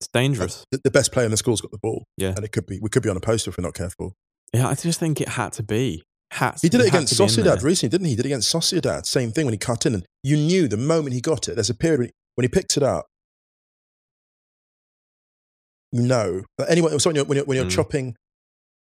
[0.00, 0.64] it's dangerous.
[0.70, 2.04] The, the best player in the school's got the ball.
[2.16, 2.34] Yeah.
[2.36, 4.14] And it could be, we could be on a poster if we're not careful.
[4.52, 6.02] Yeah, I just think it had to be.
[6.32, 8.10] Had He did it against Sociedad recently, didn't he?
[8.10, 9.06] He did it against Sociedad.
[9.06, 9.94] Same thing when he cut in.
[9.94, 12.48] And you knew the moment he got it, there's a period when he, when he
[12.48, 13.06] picks it up,
[15.92, 16.42] you know.
[16.58, 17.70] But anyway, so when you're, when you're, when you're Mm.
[17.70, 18.16] chopping,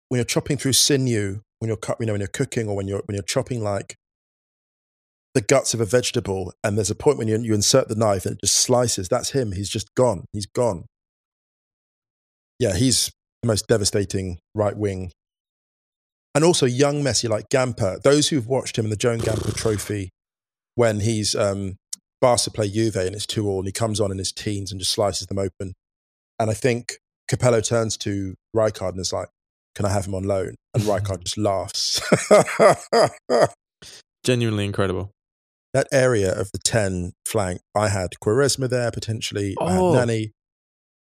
[0.10, 2.88] when you're chopping through sinew, when you're cut, you know, when you're cooking or when
[2.88, 3.96] you're, when you're chopping like
[5.34, 8.26] the guts of a vegetable, and there's a point when you, you insert the knife
[8.26, 9.54] and it just slices, that's him.
[9.54, 10.26] He's just gone.
[10.34, 10.86] He's gone.
[12.60, 13.12] Yeah, he's
[13.42, 15.12] the most devastating right wing
[16.34, 18.02] and also young Messi like Gamper.
[18.02, 20.10] Those who've watched him in the Joan Gamper Trophy
[20.76, 21.76] when he's um,
[22.20, 24.80] Barca play Juve and it's two all, and he comes on in his teens and
[24.80, 25.74] just slices them open.
[26.40, 26.98] And I think
[27.30, 29.30] Capello turns to Rijkaard and is like,
[29.76, 32.02] "Can I have him on loan?" And Rijkaard just laughs.
[34.24, 35.12] Genuinely incredible.
[35.74, 39.56] That area of the ten flank, I had Quaresma there potentially.
[39.60, 39.94] I Oh.
[39.94, 40.32] had Nani.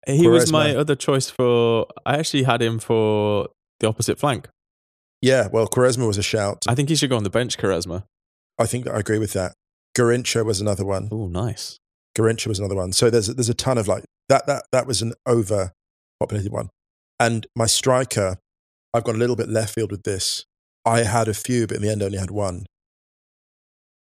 [0.07, 1.87] He was my other choice for.
[2.07, 3.49] I actually had him for
[3.81, 4.49] the opposite flank.
[5.21, 6.65] Yeah, well, Quaresma was a shout.
[6.69, 8.05] I think he should go on the bench, Quaresma.
[8.59, 9.55] I think I agree with that.
[9.97, 11.09] Garrincha was another one.
[11.13, 11.79] Oh, nice.
[12.17, 12.93] Garrincha was another one.
[12.93, 16.71] So there's there's a ton of like that that that was an overpopulated one.
[17.21, 18.39] And my striker,
[18.95, 20.45] I've gone a little bit left field with this.
[20.85, 22.67] I had a few, but in the end I only had one.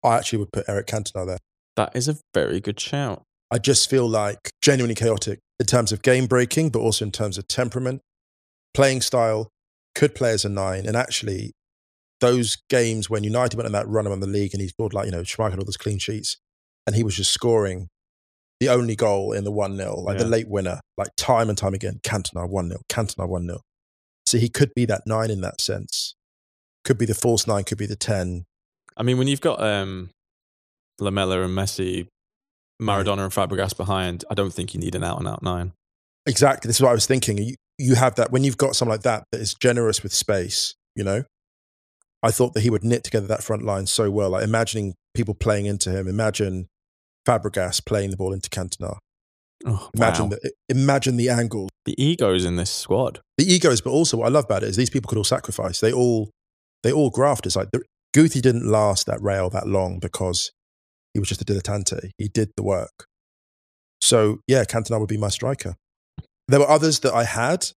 [0.05, 1.39] I actually would put Eric Cantona there.
[1.75, 3.23] That is a very good shout.
[3.51, 7.37] I just feel like genuinely chaotic in terms of game breaking, but also in terms
[7.37, 8.01] of temperament,
[8.73, 9.49] playing style,
[9.93, 10.85] could play as a nine.
[10.85, 11.53] And actually,
[12.21, 15.05] those games when United went on that run around the league and he scored like,
[15.05, 16.37] you know, Schmeichel had all those clean sheets
[16.87, 17.87] and he was just scoring
[18.59, 21.73] the only goal in the 1 0, like the late winner, like time and time
[21.73, 23.59] again, Cantona 1 0, Cantona 1 0.
[24.25, 26.15] So he could be that nine in that sense.
[26.83, 28.45] Could be the false nine, could be the 10.
[28.97, 30.09] I mean, when you've got um,
[30.99, 32.07] Lamela and Messi,
[32.81, 35.73] Maradona and Fabregas behind, I don't think you need an out and out nine.
[36.25, 36.67] Exactly.
[36.67, 37.37] This is what I was thinking.
[37.37, 40.75] You, you have that when you've got someone like that that is generous with space,
[40.95, 41.23] you know?
[42.23, 44.31] I thought that he would knit together that front line so well.
[44.31, 46.07] Like imagining people playing into him.
[46.07, 46.67] Imagine
[47.27, 48.97] Fabregas playing the ball into Cantona.
[49.65, 50.37] Oh, Imagine wow.
[50.41, 53.21] the imagine the angle, the egos in this squad.
[53.37, 55.79] the egos, but also what I love about it is these people could all sacrifice.
[55.79, 56.29] They all
[56.83, 57.45] they all graft.
[57.45, 57.69] It's like
[58.15, 60.51] Guti didn't last that rail that long because
[61.13, 62.11] he was just a dilettante.
[62.17, 63.07] He did the work.
[64.01, 65.75] So yeah, Cantona would be my striker.
[66.47, 67.67] There were others that I had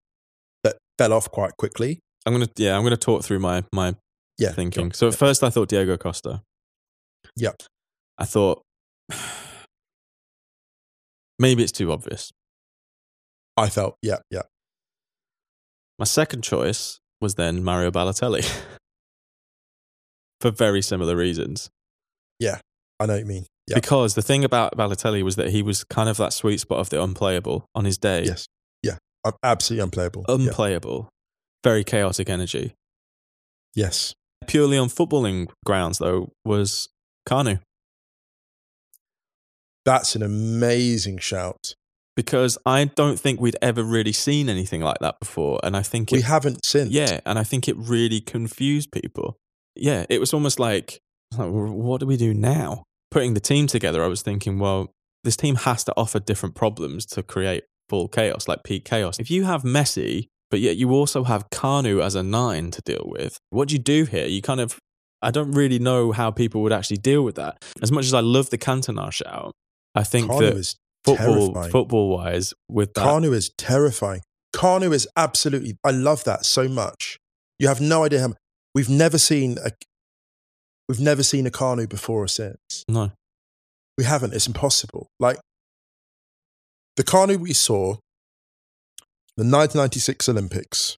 [0.62, 2.00] that fell off quite quickly.
[2.24, 3.96] I'm gonna yeah, I'm gonna talk through my my
[4.38, 4.92] Yeah, thinking.
[4.92, 6.42] So at first I thought Diego Costa.
[7.36, 7.62] Yep.
[8.18, 8.62] I thought
[11.38, 12.30] maybe it's too obvious.
[13.56, 14.42] I felt yeah, yeah.
[15.98, 18.48] My second choice was then Mario Balotelli.
[20.40, 21.68] For very similar reasons.
[22.38, 22.60] Yeah,
[23.00, 23.46] I know what you mean.
[23.66, 23.74] Yeah.
[23.74, 26.90] Because the thing about Balotelli was that he was kind of that sweet spot of
[26.90, 28.22] the unplayable on his day.
[28.24, 28.46] Yes.
[28.82, 28.96] Yeah.
[29.42, 30.24] Absolutely unplayable.
[30.28, 30.34] Yeah.
[30.36, 31.08] Unplayable.
[31.64, 32.74] Very chaotic energy.
[33.74, 34.14] Yes.
[34.46, 36.88] Purely on footballing grounds, though, was
[37.28, 37.60] Kanu.
[39.84, 41.74] That's an amazing shout.
[42.16, 45.60] Because I don't think we'd ever really seen anything like that before.
[45.62, 46.90] And I think it, We haven't since.
[46.90, 49.36] yeah, and I think it really confused people.
[49.78, 51.00] Yeah, it was almost like,
[51.38, 52.84] like, what do we do now?
[53.10, 54.92] Putting the team together, I was thinking, well,
[55.24, 59.18] this team has to offer different problems to create full chaos, like peak chaos.
[59.18, 63.04] If you have Messi, but yet you also have Kanu as a nine to deal
[63.06, 64.26] with, what do you do here?
[64.26, 64.78] You kind of,
[65.22, 67.62] I don't really know how people would actually deal with that.
[67.82, 69.52] As much as I love the Cantona shout,
[69.94, 70.74] I think Kanu that
[71.04, 74.20] football, football wise, with that, Kanu is terrifying.
[74.54, 75.76] Kanu is absolutely.
[75.84, 77.18] I love that so much.
[77.58, 78.34] You have no idea how.
[78.74, 79.70] We've never seen a.
[80.88, 82.84] We've never seen a Kanu before or since.
[82.88, 83.12] no,
[83.98, 84.32] We haven't.
[84.32, 85.08] It's impossible.
[85.20, 85.38] Like
[86.96, 87.94] the Kanu we saw,
[89.36, 90.96] the 1996 Olympics.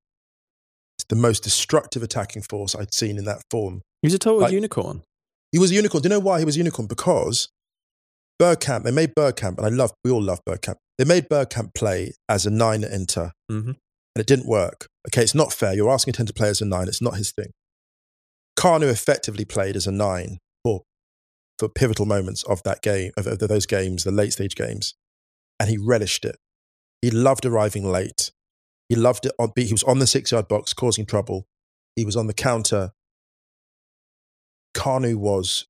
[0.98, 3.82] It's the most destructive attacking force I'd seen in that form.
[4.02, 5.02] he was a total Like- unicorn.
[5.52, 6.02] He was a unicorn.
[6.02, 6.86] Do you know why he was a unicorn?
[6.86, 7.48] Because
[8.40, 10.76] Bergkamp, they made Bergkamp, and I love, we all love Bergkamp.
[10.96, 13.70] They made Bergkamp play as a nine at Inter, hmm
[14.14, 14.86] and it didn't work.
[15.08, 15.72] Okay, it's not fair.
[15.74, 16.86] You're asking him to play as a nine.
[16.88, 17.50] It's not his thing.
[18.61, 20.82] Kanu effectively played as a nine for,
[21.58, 24.92] for pivotal moments of that game, of, of those games, the late stage games,
[25.58, 26.36] and he relished it.
[27.00, 28.30] He loved arriving late.
[28.90, 29.32] He loved it.
[29.38, 31.46] On, he was on the six yard box causing trouble.
[31.96, 32.90] He was on the counter.
[34.76, 35.66] Kanu was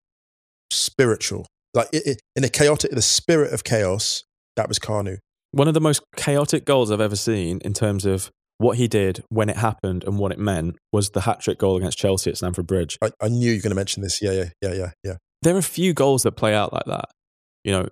[0.73, 1.47] spiritual.
[1.75, 4.25] Like it, it, in a chaotic, the spirit of chaos,
[4.57, 5.19] that was Kanu.
[5.53, 9.25] One of the most chaotic goals I've ever seen in terms of what he did
[9.31, 12.37] when it happened and what it meant was the hat trick goal against Chelsea at
[12.37, 12.99] Stamford Bridge.
[13.03, 14.21] I, I knew you were going to mention this.
[14.21, 15.17] Yeah, yeah, yeah, yeah, yeah.
[15.41, 17.07] There are a few goals that play out like that.
[17.65, 17.89] You know,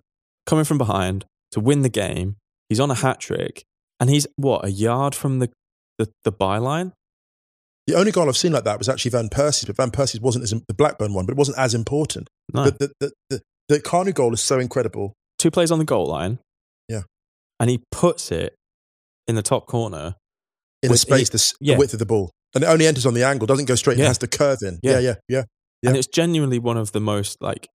[0.46, 2.36] coming from behind to win the game,
[2.68, 3.64] he's on a hat trick
[3.98, 5.50] and he's what, a yard from the,
[5.96, 6.92] the, the byline?
[7.86, 10.44] The only goal I've seen like that was actually Van Persie's, but Van Persie's wasn't
[10.44, 12.28] as the Blackburn one, but it wasn't as important.
[12.52, 12.64] No.
[12.64, 15.14] But the, the, the, the Kanu goal is so incredible.
[15.38, 16.40] Two plays on the goal line.
[16.90, 17.04] Yeah.
[17.58, 18.54] And he puts it
[19.26, 20.16] in the top corner.
[20.82, 21.74] In With- a space, he- the, yeah.
[21.74, 22.30] the width of the ball.
[22.54, 24.04] And it only enters on the angle, doesn't go straight, Yeah.
[24.04, 24.78] it has to curve in.
[24.82, 24.92] Yeah.
[24.92, 25.42] Yeah, yeah, yeah.
[25.82, 25.90] Yeah.
[25.90, 27.68] And it's genuinely one of the most like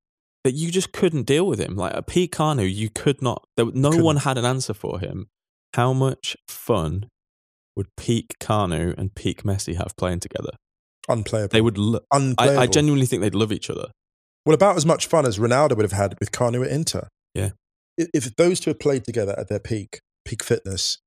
[0.43, 1.75] that you just couldn't deal with him.
[1.75, 3.43] Like a Pete Kanu, you could not.
[3.57, 4.05] There, no Couldn't.
[4.05, 5.27] one had an answer for him.
[5.75, 7.05] How much fun
[7.75, 10.51] would Peak Kanu and Peak Messi have playing together?
[11.09, 11.49] Unplayable.
[11.51, 11.77] They would.
[11.77, 12.59] Lo- Unplayable.
[12.59, 13.91] I, I genuinely think they'd love each other.
[14.45, 17.07] well, about as much fun as Ronaldo would have had with Kanu at Inter.
[17.35, 17.49] Yeah.
[17.97, 20.97] If, if those two had played together at their peak, peak fitness,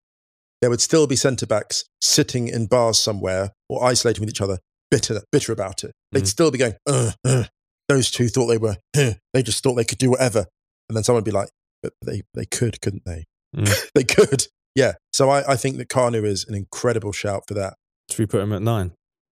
[0.65, 4.59] there would still be centre backs sitting in bars somewhere or isolating with each other,
[4.91, 5.93] bitter, bitter about it.
[6.11, 6.27] They'd Mm.
[6.27, 7.45] still be going, uh, uh,
[7.87, 10.47] those two thought they were, uh, they just thought they could do whatever.
[10.89, 11.51] And then someone would be like,
[11.83, 13.25] but they, they could, couldn't they?
[13.55, 13.91] Mm.
[13.95, 14.47] they could.
[14.75, 14.95] Yeah.
[15.13, 17.75] So I, I think that Kanu is an incredible shout for that.
[18.11, 18.93] Should we put him at nine?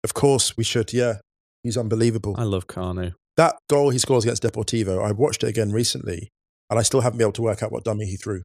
[0.06, 0.94] Of course, we should.
[0.94, 1.16] Yeah.
[1.62, 2.36] He's unbelievable.
[2.38, 3.12] I love Kanu.
[3.36, 6.30] that goal he scores against Deportivo, I watched it again recently,
[6.70, 8.44] and I still haven't been able to work out what dummy he threw.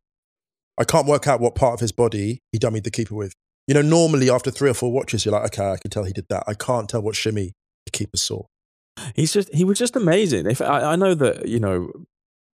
[0.79, 3.35] I can't work out what part of his body he dummied the keeper with.
[3.68, 6.12] You know, normally after three or four watches, you're like, okay, I can tell he
[6.12, 6.45] did that.
[6.47, 7.53] I can't tell what shimmy
[7.87, 8.45] the keeper saw.
[9.14, 10.47] He's just he was just amazing.
[10.47, 11.91] If I, I know that you know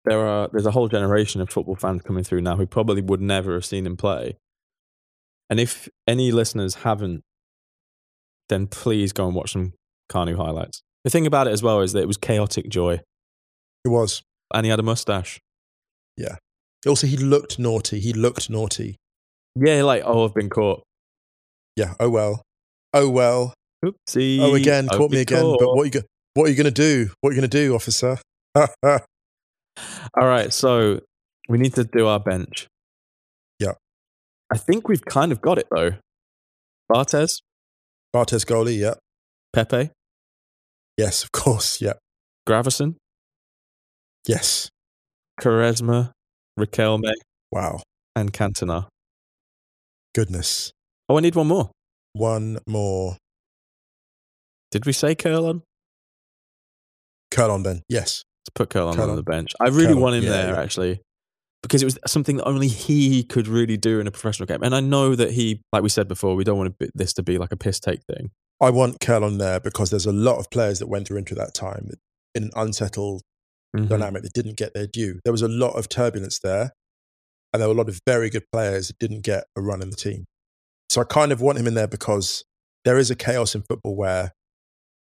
[0.05, 3.21] there are there's a whole generation of football fans coming through now who probably would
[3.21, 4.37] never have seen him play.
[5.49, 7.21] And if any listeners haven't,
[8.49, 9.73] then please go and watch some
[10.11, 10.81] Kanu highlights.
[11.03, 13.01] The thing about it as well is that it was chaotic joy,
[13.85, 14.23] It was.
[14.53, 15.39] and he had a mustache.
[16.87, 17.99] Also, he looked naughty.
[17.99, 18.97] He looked naughty.
[19.55, 20.83] Yeah, like oh, I've been caught.
[21.75, 21.93] Yeah.
[21.99, 22.41] Oh well.
[22.93, 23.53] Oh well.
[23.85, 24.39] Oopsie.
[24.39, 25.43] Oh, again, Hope caught me again.
[25.59, 27.11] But what are you go- what are you going to do?
[27.21, 28.17] What are you going to do, officer?
[28.55, 30.99] All right, so
[31.49, 32.67] we need to do our bench.
[33.59, 33.73] Yeah.
[34.51, 35.91] I think we've kind of got it though.
[36.91, 37.37] Barthez,
[38.15, 38.95] Barthez goalie, yeah.
[39.53, 39.91] Pepe,
[40.97, 41.93] Yes, of course, yeah.
[42.47, 42.95] Gravesen,
[44.27, 44.69] Yes.
[45.39, 46.11] Quaresma,
[46.59, 47.11] Riquelme,
[47.51, 47.81] Wow.
[48.15, 48.87] and Cantona.
[50.15, 50.71] Goodness.
[51.09, 51.71] Oh, I need one more.
[52.13, 53.17] One more.
[54.71, 55.61] Did we say Kerlon?
[57.31, 57.81] Curl on then.
[57.89, 58.23] Yes.
[58.41, 59.09] Let's put Kerlon Kerlon.
[59.09, 59.53] on the bench.
[59.59, 60.61] I really Kerlon, want him yeah, there yeah.
[60.61, 61.01] actually.
[61.63, 64.61] Because it was something that only he could really do in a professional game.
[64.63, 67.37] And I know that he, like we said before, we don't want this to be
[67.37, 68.31] like a piss take thing.
[68.61, 71.53] I want Kerlon there because there's a lot of players that went through into that
[71.53, 71.89] time
[72.35, 73.21] in an unsettled
[73.75, 73.89] Mhm.
[73.89, 75.19] dynamic that didn't get their due.
[75.23, 76.71] There was a lot of turbulence there,
[77.51, 79.89] and there were a lot of very good players that didn't get a run in
[79.89, 80.25] the team.
[80.89, 82.43] So I kind of want him in there because
[82.85, 84.31] there is a chaos in football where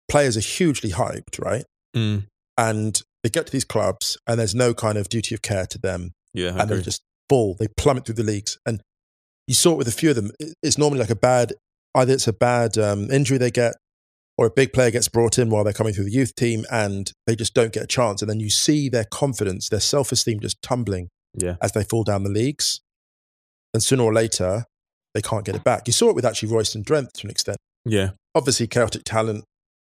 [0.09, 1.65] players are hugely hyped, right?
[1.97, 2.27] Mm.
[2.57, 5.79] And they get to these clubs, and there's no kind of duty of care to
[5.79, 6.83] them, Yeah, I and they agree.
[6.85, 7.57] just fall.
[7.59, 8.81] They plummet through the leagues, and
[9.49, 10.31] you saw it with a few of them.
[10.63, 11.55] It's normally like a bad,
[11.95, 13.75] either it's a bad um, injury they get,
[14.37, 17.13] or a big player gets brought in while they're coming through the youth team, and
[17.27, 18.23] they just don't get a chance.
[18.23, 21.57] And then you see their confidence, their self esteem just tumbling yeah.
[21.63, 22.81] as they fall down the leagues,
[23.73, 24.65] and sooner or later
[25.15, 25.87] they can't get it back.
[25.87, 27.59] You saw it with actually Royston Drenthe to an extent.
[27.85, 28.11] Yeah.
[28.35, 29.45] Obviously, chaotic talent,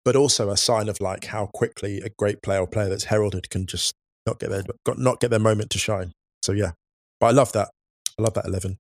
[0.05, 3.49] but also a sign of like how quickly a great player or player that's heralded
[3.49, 3.95] can just
[4.27, 4.63] not get their
[4.97, 6.13] not get their moment to shine.
[6.43, 6.73] So yeah,
[7.21, 7.71] but I love that.
[8.19, 8.77] I love that eleven.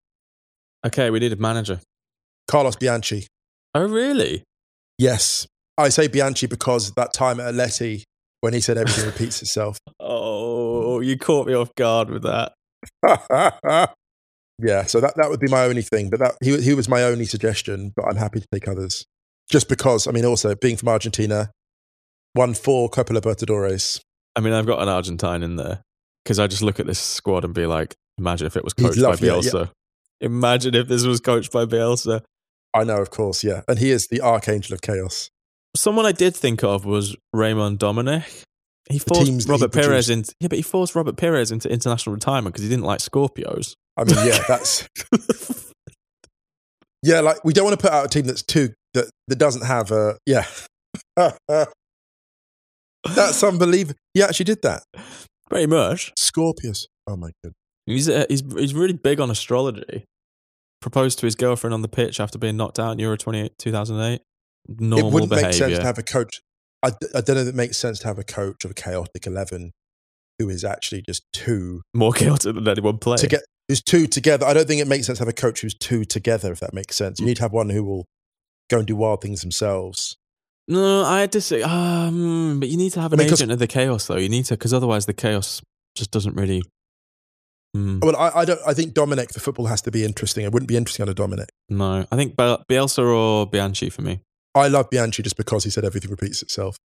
[0.84, 1.80] Okay, we need a manager.
[2.46, 3.26] Carlos Bianchi.
[3.74, 4.44] Oh, really?
[4.98, 5.46] Yes,
[5.76, 8.04] I say Bianchi because that time at Atleti
[8.40, 9.78] when he said everything repeats itself.
[10.06, 12.52] Oh, you caught me off guard with that.
[14.58, 16.10] yeah, so that, that would be my only thing.
[16.10, 17.92] But that he he was my only suggestion.
[17.96, 19.06] But I'm happy to take others,
[19.50, 20.06] just because.
[20.06, 21.50] I mean, also being from Argentina,
[22.34, 24.00] won four Copa Libertadores.
[24.36, 25.82] I mean, I've got an Argentine in there
[26.22, 29.00] because I just look at this squad and be like, imagine if it was coached
[29.00, 29.70] by yeah, Bielsa.
[30.20, 32.22] Imagine if this was coached by Bielsa.
[32.74, 35.30] I know, of course, yeah, and he is the archangel of chaos.
[35.76, 38.44] Someone I did think of was Raymond Domenech.
[38.90, 42.14] He forced that he Robert Pires into yeah, but he forced Robert Pires into international
[42.14, 43.74] retirement because he didn't like Scorpios.
[43.96, 44.86] I mean, yeah, that's
[47.02, 47.20] yeah.
[47.20, 49.90] Like we don't want to put out a team that's too that that doesn't have
[49.90, 50.44] a yeah.
[53.14, 53.96] that's unbelievable.
[54.12, 54.82] He actually did that.
[55.48, 56.12] Pretty much.
[56.18, 56.86] Scorpius.
[57.06, 57.54] Oh my god.
[57.86, 60.04] He's uh, he's he's really big on astrology.
[60.80, 64.20] Proposed to his girlfriend on the pitch after being knocked out in Euro 28, 2008.
[64.68, 65.48] Normal it wouldn't behavior.
[65.48, 66.40] make sense to have a coach.
[66.82, 69.26] I, I don't know if it makes sense to have a coach of a chaotic
[69.26, 69.72] eleven
[70.38, 73.18] who is actually just two More chaotic than anyone playing.
[73.18, 74.44] to get who's two together.
[74.46, 76.52] I don't think it makes sense to have a coach who's two together.
[76.52, 78.04] If that makes sense, you need to have one who will
[78.70, 80.16] go and do wild things themselves.
[80.66, 81.62] No, I disagree.
[81.62, 84.16] Um, but you need to have an I mean, agent of the chaos, though.
[84.16, 85.60] You need to, because otherwise the chaos
[85.94, 86.62] just doesn't really.
[87.76, 88.60] Mm, Well, I, I don't.
[88.66, 90.44] I think Domenech the football has to be interesting.
[90.44, 91.48] It wouldn't be interesting under Domenech.
[91.68, 94.20] no, I think Biel- Bielsa or Bianchi for me.
[94.54, 96.76] I love Bianchi just because he said everything repeats itself,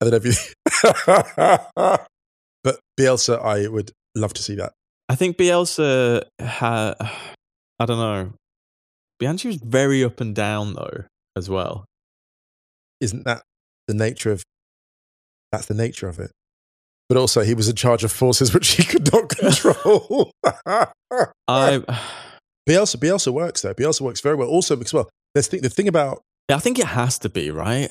[0.00, 0.54] and then everything.
[2.64, 4.72] but Bielsa, I would love to see that.
[5.08, 6.94] I think Bielsa had.
[7.78, 8.32] I don't know.
[9.18, 11.04] Bianchi was very up and down though,
[11.36, 11.84] as well.
[13.00, 13.42] Isn't that
[13.88, 14.42] the nature of?
[15.50, 16.30] That's the nature of it.
[17.08, 20.32] But also, he was in charge of forces which he could not control.
[21.46, 21.82] I,
[22.68, 23.74] Bielsa, Bielsa works though.
[23.74, 24.48] Bielsa works very well.
[24.48, 26.22] Also, because well, there's the, the thing about.
[26.56, 27.88] I think it has to be right.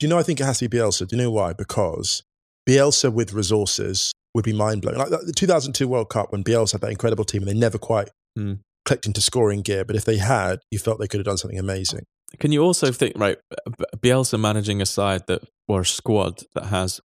[0.00, 0.18] Do you know?
[0.18, 1.06] I think it has to be Bielsa.
[1.08, 1.52] Do you know why?
[1.52, 2.22] Because
[2.68, 4.98] Bielsa with resources would be mind blowing.
[4.98, 8.08] Like the 2002 World Cup when Bielsa had that incredible team and they never quite
[8.36, 8.54] Hmm.
[8.84, 9.84] clicked into scoring gear.
[9.84, 12.04] But if they had, you felt they could have done something amazing.
[12.40, 13.38] Can you also think right?
[13.98, 17.00] Bielsa managing a side that or a squad that has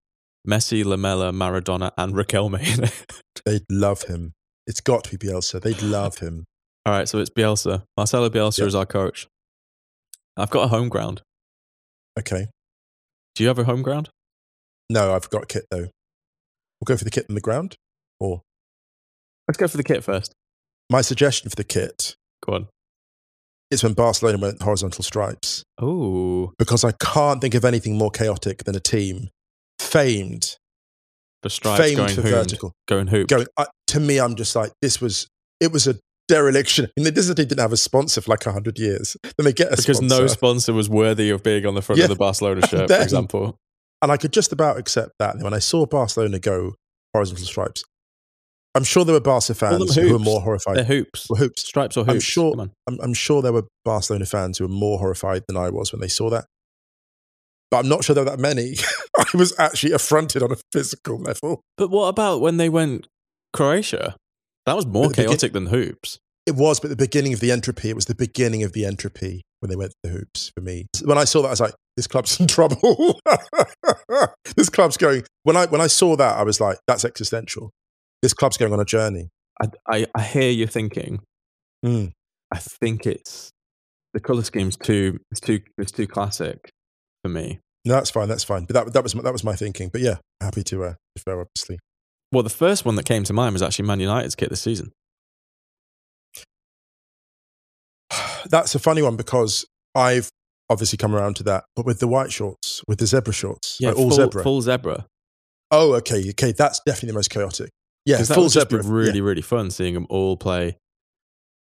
[0.47, 3.05] Messi, Lamela, Maradona, and Riquelme in it.
[3.45, 4.33] They'd love him.
[4.65, 5.61] It's got to be Bielsa.
[5.61, 6.45] They'd love him.
[6.85, 7.83] All right, so it's Bielsa.
[7.95, 8.65] Marcelo Bielsa Yeah.
[8.65, 9.27] is our coach.
[10.39, 11.21] I've got a home ground.
[12.17, 12.47] Okay.
[13.35, 14.09] Do you have a home ground?
[14.89, 15.87] No, I've got a kit though.
[16.79, 17.75] We'll go for the kit on the ground.
[18.19, 18.41] Or
[19.47, 20.33] Let's go for the kit first.
[20.89, 22.15] my suggestion for the kit
[22.45, 22.67] Go on.
[23.71, 25.63] is when Barcelona went horizontal stripes.
[25.79, 29.29] Oh, Because I can't think of anything more chaotic than a team
[29.79, 30.57] famed,
[31.43, 32.73] the stripes famed going for vertical.
[32.87, 33.27] going hoop.
[33.27, 35.27] Going uh, to me, I'm just like this was
[35.59, 35.95] it was a
[36.29, 36.87] dereliction.
[36.97, 39.17] Mean, this team didn't have a sponsor for like hundred years.
[39.23, 40.21] Then they get a because sponsor.
[40.21, 42.05] no sponsor was worthy of being on the front Yeah.
[42.05, 43.57] of the Barcelona shirt, for example.
[44.01, 45.35] and I could just about accept that.
[45.35, 46.75] And when I saw Barcelona go
[47.13, 47.83] horizontal stripes,
[48.75, 50.77] I'm sure there were Barca fans who were more horrified.
[50.77, 51.25] They're hoops.
[51.37, 51.63] Hoops.
[51.63, 52.13] Stripes or hoops?
[52.13, 52.55] I'm sure-.
[52.87, 55.99] I'm, I'm sure there were Barcelona fans who were more horrified than I was when
[56.01, 56.45] they saw that.
[57.71, 58.75] but I'm not sure there were that many.
[59.17, 61.61] I was actually affronted on a physical level.
[61.77, 63.07] But what about when they went
[63.53, 64.15] Croatia?
[64.69, 66.19] That was more the begin- chaotic than hoops.
[66.45, 69.41] It was, but the beginning of the entropy, it was the beginning of the entropy
[69.59, 70.85] when they went to the hoops for me.
[71.03, 73.19] When I saw that, I was like, this club's in trouble.
[74.55, 77.71] this club's going, when I, when I saw that, I was like, that's existential.
[78.21, 79.29] This club's going on a journey.
[79.59, 81.19] I, I, I hear you thinking.
[81.83, 82.11] Mm.
[82.51, 83.49] I think it's
[84.13, 86.71] the color scheme's too it's too it's too classic
[87.23, 87.59] for me.
[87.85, 88.27] No, that's fine.
[88.27, 88.65] That's fine.
[88.65, 89.89] But that, that was, that was my thinking.
[89.89, 91.79] But yeah, happy to uh, defer, obviously.
[92.31, 94.91] Well, the first one that came to mind was actually Man United's kit this season.
[98.49, 99.65] That's a funny one because
[99.95, 100.29] I've
[100.69, 103.95] obviously come around to that, but with the white shorts, with the zebra shorts, like
[103.95, 104.43] all full, zebra.
[104.43, 105.05] full zebra.
[105.71, 106.51] Oh, okay, okay.
[106.51, 107.71] That's definitely the most chaotic.
[108.05, 108.83] Yeah, full zebra.
[108.83, 109.23] really yeah.
[109.23, 110.77] really fun seeing them all play.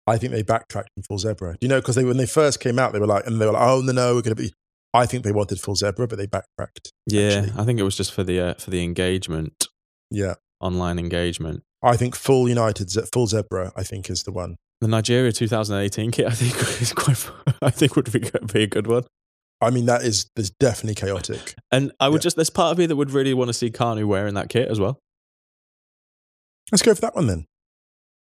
[0.05, 1.55] I think they backtracked from full zebra.
[1.61, 3.53] You know, because they when they first came out, they were like, and they were
[3.53, 4.53] like, oh no, no, we're going to be.
[4.93, 6.91] I think they wanted full zebra, but they backtracked.
[7.07, 7.61] Yeah, actually.
[7.61, 9.67] I think it was just for the uh, for the engagement,
[10.11, 11.61] Yeah, online engagement.
[11.83, 13.71] I think full United, full zebra.
[13.75, 14.55] I think is the one.
[14.81, 17.29] The Nigeria 2018 kit, I think, is quite.
[17.61, 18.19] I think would be,
[18.53, 19.03] be a good one.
[19.61, 21.55] I mean, that is there's definitely chaotic.
[21.71, 22.23] And I would Yeah.
[22.23, 24.67] just there's part of me that would really want to see Kanu wearing that kit
[24.69, 24.99] as well.
[26.71, 27.45] Let's go for that one then.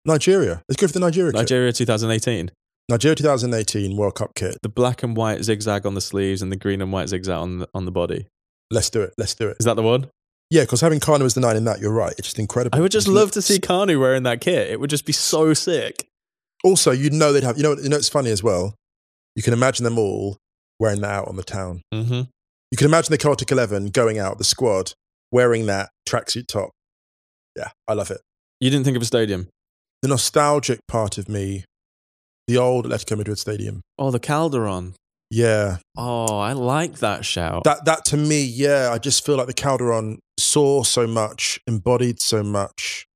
[0.06, 0.62] Nigeria.
[0.70, 1.32] Let's go for the Nigeria.
[1.32, 1.40] kit.
[1.40, 2.52] Nigeria 2018,
[2.90, 4.58] Nigeria 2018 World Cup kit.
[4.64, 7.60] the black and white zigzag on the sleeves and the green and white zigzag on
[7.60, 8.28] the, on the body.
[8.72, 9.14] Let's do it.
[9.18, 9.58] Let's do it.
[9.60, 10.10] Is that the one?
[10.50, 12.14] Yeah, because having Kanu as the nine in that, you're right.
[12.18, 12.78] It's just incredible.
[12.78, 14.70] I would just love to see Kanu wearing that kit.
[14.70, 16.08] It would just be so sick.
[16.64, 17.58] Also, you'd know they'd have.
[17.58, 18.74] You know, you know it's funny as well.
[19.36, 20.38] You can imagine them all
[20.80, 21.82] wearing that out on the town.
[21.94, 22.22] Mm-hmm.
[22.72, 24.94] You can imagine the Celtic Eleven going out, the squad
[25.32, 26.72] wearing that tracksuit top.
[27.56, 28.22] Yeah, I love it.
[28.60, 29.50] You didn't think of a stadium?
[30.02, 31.66] The nostalgic part of me,
[32.48, 33.82] the old Atletico Madrid stadium.
[34.00, 34.94] Oh, the Calderon.
[35.30, 37.66] Yeah, Oh, I like that shout.
[37.66, 42.22] that that to me, yeah, I just feel like the Calderon saw so much, embodied
[42.22, 43.08] so much,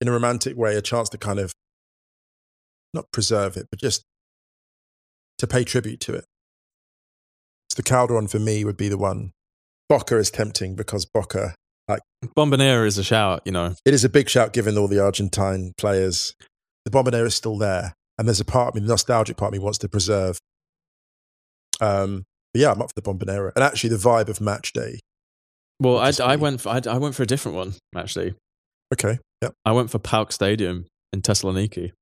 [0.00, 1.52] in a romantic way, a chance to kind of
[2.92, 4.04] not preserve it, but just
[5.38, 6.24] to pay tribute to it.
[7.70, 9.32] So the Calderon for me would be the one.
[9.88, 11.54] Boca is tempting because Boca,
[11.88, 12.00] like
[12.36, 13.74] Bombonera is a shout, you know.
[13.84, 16.34] it is a big shout given all the Argentine players.
[16.84, 19.58] The Bombonera is still there, and there's a part of me, the nostalgic part of
[19.58, 20.38] me, wants to preserve.
[21.80, 25.00] Um, but yeah, I'm up for the Bombonera, and actually the vibe of match day.
[25.80, 28.34] Well, I, I went for, I, I went for a different one actually.
[28.92, 29.54] Okay, yep.
[29.64, 31.92] I went for PAOK Stadium in Thessaloniki.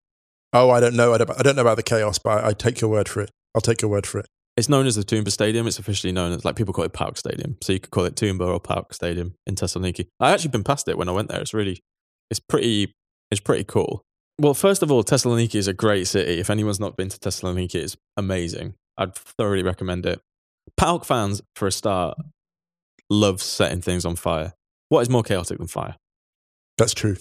[0.52, 1.14] Oh, I don't know.
[1.14, 3.20] I don't, I don't know about the chaos, but I, I take your word for
[3.20, 3.30] it.
[3.54, 4.26] I'll take your word for it.
[4.56, 5.66] It's known as the Toumba Stadium.
[5.66, 8.16] It's officially known as like people call it PAOK Stadium, so you could call it
[8.16, 10.08] Toumba or PAOK Stadium in Thessaloniki.
[10.18, 11.40] I actually been past it when I went there.
[11.40, 11.80] It's really,
[12.30, 12.92] it's pretty,
[13.30, 14.02] it's pretty cool.
[14.40, 16.40] Well, first of all, Thessaloniki is a great city.
[16.40, 18.74] If anyone's not been to Thessaloniki, it's amazing.
[18.96, 20.20] I'd thoroughly recommend it.
[20.76, 22.18] PAOK fans, for a start,
[23.10, 24.52] love setting things on fire.
[24.88, 25.96] What is more chaotic than fire?
[26.76, 27.16] That's true.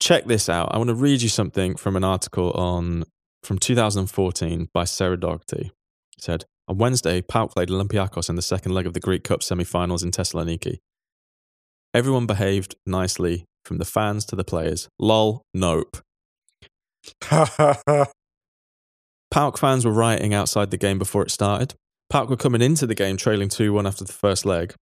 [0.00, 0.72] check this out.
[0.72, 3.04] I want to read you something from an article on
[3.42, 5.70] from 2014 by Sarah Doherty.
[6.16, 9.42] It said, On Wednesday, PAOK played Olympiakos in the second leg of the Greek Cup
[9.42, 10.78] semi-finals in Thessaloniki.
[11.94, 14.88] Everyone behaved nicely, from the fans to the players.
[14.98, 15.98] Lol, nope.
[17.22, 18.08] PAOK
[19.58, 21.74] fans were rioting outside the game before it started.
[22.12, 24.74] PAOK were coming into the game trailing 2 1 after the first leg.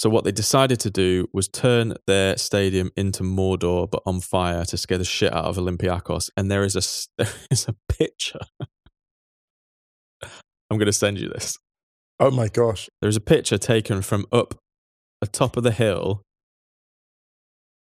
[0.00, 4.64] So, what they decided to do was turn their stadium into Mordor, but on fire
[4.64, 6.30] to scare the shit out of Olympiakos.
[6.38, 6.80] And there is a,
[7.22, 8.40] there is a picture.
[10.22, 11.58] I'm going to send you this.
[12.18, 12.88] oh my gosh.
[13.02, 14.54] There's a picture taken from up
[15.20, 16.22] the top of the hill,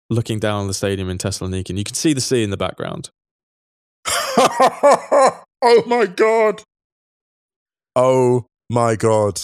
[0.09, 1.69] looking down on the stadium in Thessaloniki.
[1.69, 3.11] And you can see the sea in the background.
[4.07, 5.43] oh
[5.87, 6.63] my god.
[7.95, 9.39] Oh my god.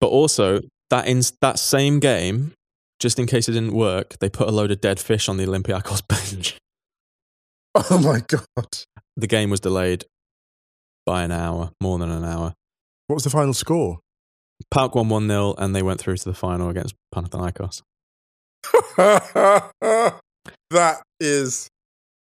[0.00, 0.60] But also,
[0.90, 2.52] that in that same game,
[2.98, 5.44] just in case it didn't work, they put a load of dead fish on the
[5.44, 6.56] Olympiacos bench.
[7.74, 8.68] Oh my god.
[9.16, 10.04] The game was delayed
[11.04, 12.54] by an hour, more than an hour.
[13.06, 14.00] What was the final score?
[14.72, 17.82] PAOK won 1 0 and they went through to the final against Panathinaikos.
[20.70, 21.68] that is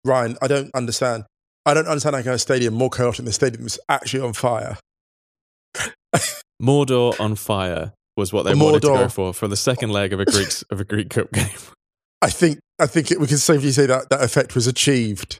[0.04, 0.38] Ryan.
[0.42, 1.24] I don't understand.
[1.66, 4.78] I don't understand how a stadium more chaotic than the stadium was actually on fire.
[6.62, 10.20] Mordor on fire was what they wanted to go for for the second leg of
[10.20, 11.50] a Greek of a Greek Cup game.
[12.22, 15.40] I think I think it, we can safely say that that effect was achieved.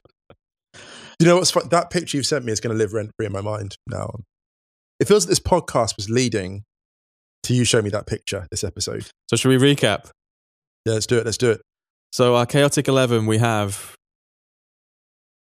[1.18, 1.68] You know what's fun?
[1.70, 4.20] That picture you've sent me is going to live rent free in my mind now.
[5.00, 6.64] It feels that this podcast was leading
[7.44, 9.06] to you showing me that picture this episode.
[9.30, 10.10] So should we recap?
[10.84, 11.24] Yeah, let's do it.
[11.24, 11.62] Let's do it.
[12.12, 13.94] So our chaotic eleven, we have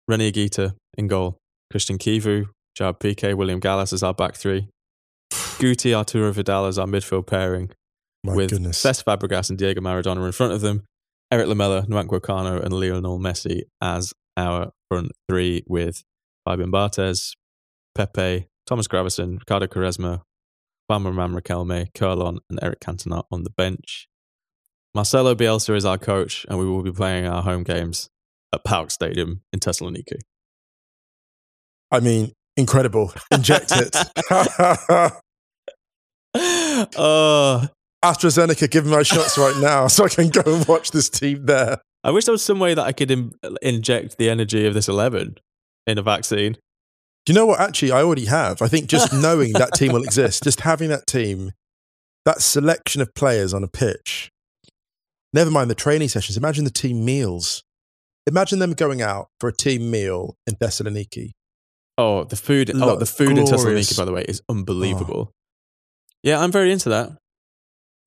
[0.07, 1.37] Rene Higuita in goal,
[1.73, 4.67] Cristian Chivu, Jab Piqué, William Gallas as our back three,
[5.31, 7.71] Guti, Arturo Vidal as our midfield pairing,
[8.23, 8.83] My with goodness.
[8.83, 10.83] Cesc Fabregas and Diego Maradona in front of them,
[11.31, 16.03] Erik Lamela, Nwankwo Kanu, and Lionel Messi as our front three, with
[16.45, 17.35] Fabian Barthez,
[17.95, 20.21] Pepe, Thomas Gravesen, Ricardo Quaresma,
[20.87, 24.07] Juan Ramon Riquelme, Kerlon, and Eric Cantona on the bench.
[24.93, 28.09] Marcelo Bielsa is our coach, and we will be playing our home games
[28.53, 30.19] at PAOK Stadium in Thessaloniki.
[31.89, 33.13] I mean, incredible.
[33.31, 33.95] Inject it.
[36.97, 37.67] oh,
[38.05, 41.45] AstraZeneca, give me my shots right now so I can go and watch this team
[41.45, 41.77] there.
[42.03, 44.87] I wish there was some way that I could Im- inject the energy of this
[44.87, 45.35] 11
[45.85, 46.53] in a vaccine.
[47.25, 47.59] Do you know what?
[47.59, 48.61] Actually, I already have.
[48.61, 51.51] I think just knowing that team will exist, just having that team,
[52.25, 54.31] that selection of players on a pitch,
[55.31, 57.63] never mind the training sessions, imagine the team meals.
[58.27, 61.31] Imagine them going out for a team meal in Thessaloniki.
[62.01, 62.73] Oh, the food!
[62.73, 63.91] Lo- oh, the food in glorious.
[63.91, 65.31] Thessaloniki, by the way, is unbelievable.
[66.23, 67.11] Yeah, I'm very into that.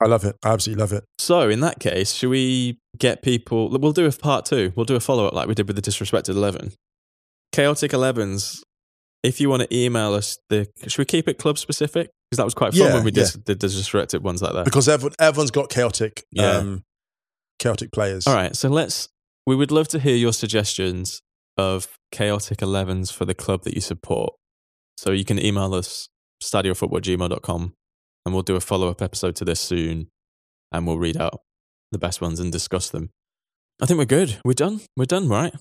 [0.03, 0.36] I love it.
[0.45, 1.05] I absolutely love it.
[1.18, 3.70] So, in that case, should we get people?
[3.70, 4.72] We'll do a part two.
[4.76, 6.72] We'll do a follow up like we did with the disrespected eleven,
[7.53, 8.62] chaotic elevens.
[9.22, 12.11] If you want to email us, the should we keep it club specific?
[12.30, 13.40] Because that was quite fun Yeah, when we did yeah.
[13.47, 14.64] did the disrespected ones like that.
[14.64, 16.51] Because everyone, everyone's got chaotic, Yeah.
[16.59, 16.82] um,
[17.59, 18.26] chaotic players.
[18.26, 19.09] All right, so let's.
[19.47, 21.20] We would love to hear your suggestions
[21.57, 24.34] of chaotic 11s for the club that you support.
[24.96, 26.09] So you can email us
[26.42, 27.74] stadiofootballgmail.com
[28.24, 30.09] and we'll do a follow up episode to this soon
[30.72, 31.40] and we'll read out
[31.92, 33.11] the best ones and discuss them.
[33.80, 34.38] I think we're good.
[34.44, 34.80] We're done.
[34.96, 35.55] We're done, right?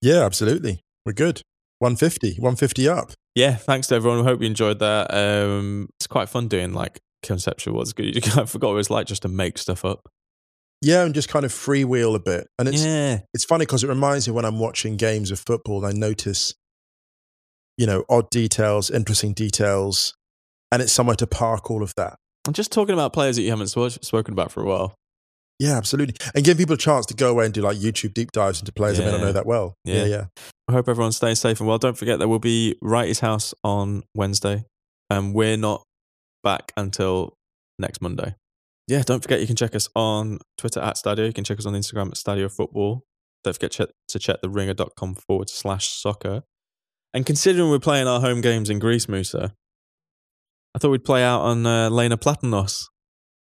[0.00, 0.80] Yeah, absolutely.
[1.04, 1.42] We're good.
[1.80, 3.12] 150, 150 up.
[3.34, 4.18] Yeah, thanks to everyone.
[4.20, 5.14] We hope you enjoyed that.
[5.14, 8.16] Um, it's quite fun doing like conceptual good.
[8.36, 10.08] I forgot what it was like just to make stuff up.
[10.80, 12.48] Yeah, and just kind of freewheel a bit.
[12.58, 13.20] And it's yeah.
[13.34, 16.54] it's funny because it reminds me when I'm watching games of football, and I notice,
[17.76, 20.14] you know, odd details, interesting details,
[20.70, 22.16] and it's somewhere to park all of that.
[22.46, 24.94] I'm just talking about players that you haven't sw- spoken about for a while.
[25.58, 26.14] Yeah, absolutely.
[26.34, 28.72] And give people a chance to go away and do like YouTube deep dives into
[28.72, 29.74] players they may not know that well.
[29.84, 29.96] Yeah.
[29.96, 30.24] Yeah, yeah.
[30.68, 31.78] I hope everyone stays safe and well.
[31.78, 34.64] Don't forget there will be Wrighty's House on Wednesday,
[35.10, 35.82] and we're not
[36.44, 37.34] back until
[37.78, 38.36] next Monday.
[38.88, 41.26] Yeah, don't forget you can check us on Twitter at Stadio.
[41.26, 43.04] You can check us on Instagram at Stadio Football.
[43.44, 43.72] Don't forget
[44.08, 46.42] to check the ringer.com forward slash soccer.
[47.14, 49.54] And considering we're playing our home games in Greece, Musa,
[50.74, 52.84] I thought we'd play out on uh, Lena Platonos,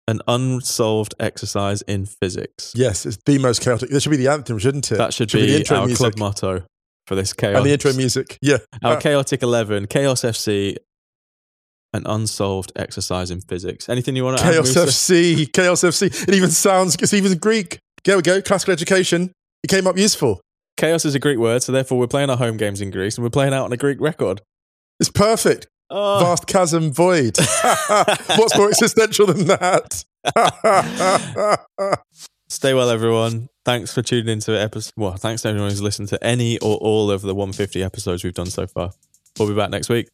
[0.08, 2.72] an unsolved exercise in physics.
[2.74, 3.90] Yes, it's the most chaotic.
[3.90, 4.98] That should be the anthem, shouldn't it?
[4.98, 5.98] That should, be, be, the intro our music.
[5.98, 6.64] club motto
[7.06, 7.56] for this chaos.
[7.58, 8.38] and the intro music.
[8.42, 8.58] Yeah.
[8.82, 10.76] Our Uh, chaotic 11, Chaos FC,
[11.96, 13.88] an unsolved exercise in physics.
[13.88, 14.52] Anything you want to add?
[14.52, 14.86] Chaos Musa?
[14.86, 16.28] FC, Chaos FC.
[16.28, 17.78] It even sounds, it's even Greek.
[18.04, 18.40] There we go.
[18.40, 19.32] Classical education.
[19.64, 20.40] It came up useful.
[20.76, 23.24] Chaos is a Greek word, so therefore we're playing our home games in Greece and
[23.24, 24.42] we're playing out on a Greek record.
[25.00, 25.66] It's perfect.
[25.90, 27.36] Oh, Vast chasm void.
[28.36, 30.04] What's more existential than that?
[32.48, 33.48] stay well, everyone.
[33.64, 34.92] Thanks for tuning into episode.
[34.96, 38.34] Well, thanks to everyone who's listened to any or all of the 150 episodes we've
[38.34, 38.90] done so far.
[39.38, 40.08] We'll be back next week.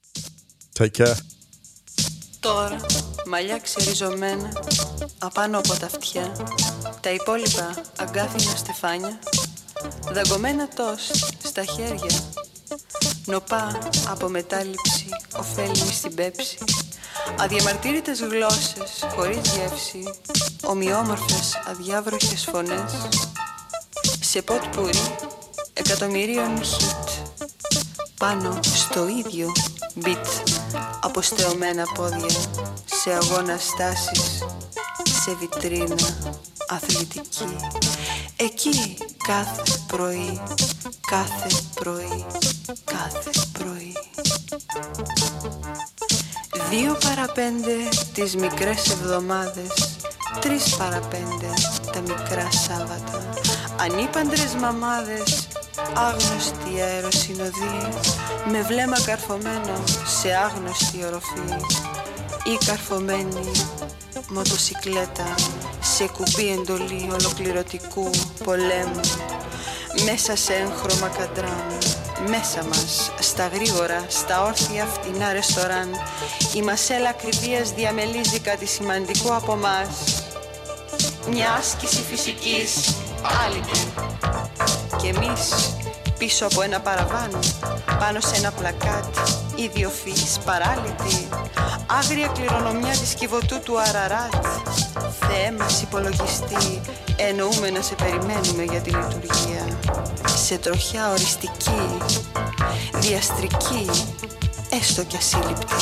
[0.74, 1.14] Take care.
[2.43, 2.76] Τώρα,
[3.26, 4.53] μαλλιά ξεριζωμένα,
[5.18, 6.32] απάνω από τα αυτιά,
[7.01, 9.18] τα υπόλοιπα αγκάθινα στεφάνια,
[10.12, 11.11] δαγκωμένα τος
[11.45, 12.20] στα χέρια,
[13.24, 13.78] νοπά
[14.09, 16.59] από μετάληψη, ωφέλιμη στην πέψη,
[17.38, 20.03] αδιαμαρτύρητες γλώσσες χωρίς γεύση,
[20.62, 22.93] ομοιόμορφες αδιάβροχες φωνές,
[24.20, 25.16] σε ποτ πουρί
[25.72, 27.09] εκατομμυρίων χιτ,
[28.18, 29.53] πάνω στο ίδιο
[30.05, 30.51] beat
[31.03, 32.38] αποστεωμένα πόδια
[32.84, 34.44] σε αγώνα στάσεις
[35.22, 35.96] σε βιτρίνα
[36.68, 37.57] αθλητική.
[38.36, 38.96] Εκεί
[39.26, 40.40] κάθε πρωί
[41.11, 42.26] κάθε πρωί
[42.84, 43.92] κάθε πρωί.
[46.70, 47.74] Δύο παρά πέντε
[48.14, 49.92] τις μικρές εβδομάδες
[50.40, 51.53] Τρεις παρά πέντε
[51.92, 53.28] τα μικρά Σάββατα.
[53.80, 55.48] Ανήπαντρες μαμάδες
[55.95, 57.89] Άγνωστη αεροσυνοδή
[58.51, 59.83] Με βλέμμα καρφωμένο
[60.20, 61.64] σε άγνωστη οροφή.
[62.45, 63.51] Ή καρφωμένη
[64.29, 65.35] μοτοσικλέτα
[65.81, 68.11] Σε κουμπί εντολή ολοκληρωτικού
[68.45, 69.01] πολέμου.
[70.05, 71.79] Μέσα σε έγχρωμα καντράν
[72.29, 75.89] μέσα μας, στα γρήγορα, στα όρθια φτηνά ρεστοράν
[76.55, 79.89] η μασέλα ακριβίας διαμελίζει κάτι σημαντικό από μας.
[81.31, 82.95] Μια άσκηση φυσικής
[83.45, 83.81] άλυτη
[85.03, 85.74] και εμείς
[86.18, 87.30] πίσω από ένα παραβάν
[87.98, 89.05] πάνω σε ένα πλακάτ
[89.57, 91.28] ιδιοφυής παράλυτη
[91.86, 94.44] άγρια κληρονομιά της κυβωτού του Αραράτ
[95.20, 96.80] Θεέ μας υπολογιστή
[97.16, 99.78] εννοούμε να σε περιμένουμε για τη λειτουργία.
[100.36, 101.98] Σε τροχιά οριστική
[102.94, 103.90] διαστρική
[104.70, 105.74] έστω κι ασύλληπτη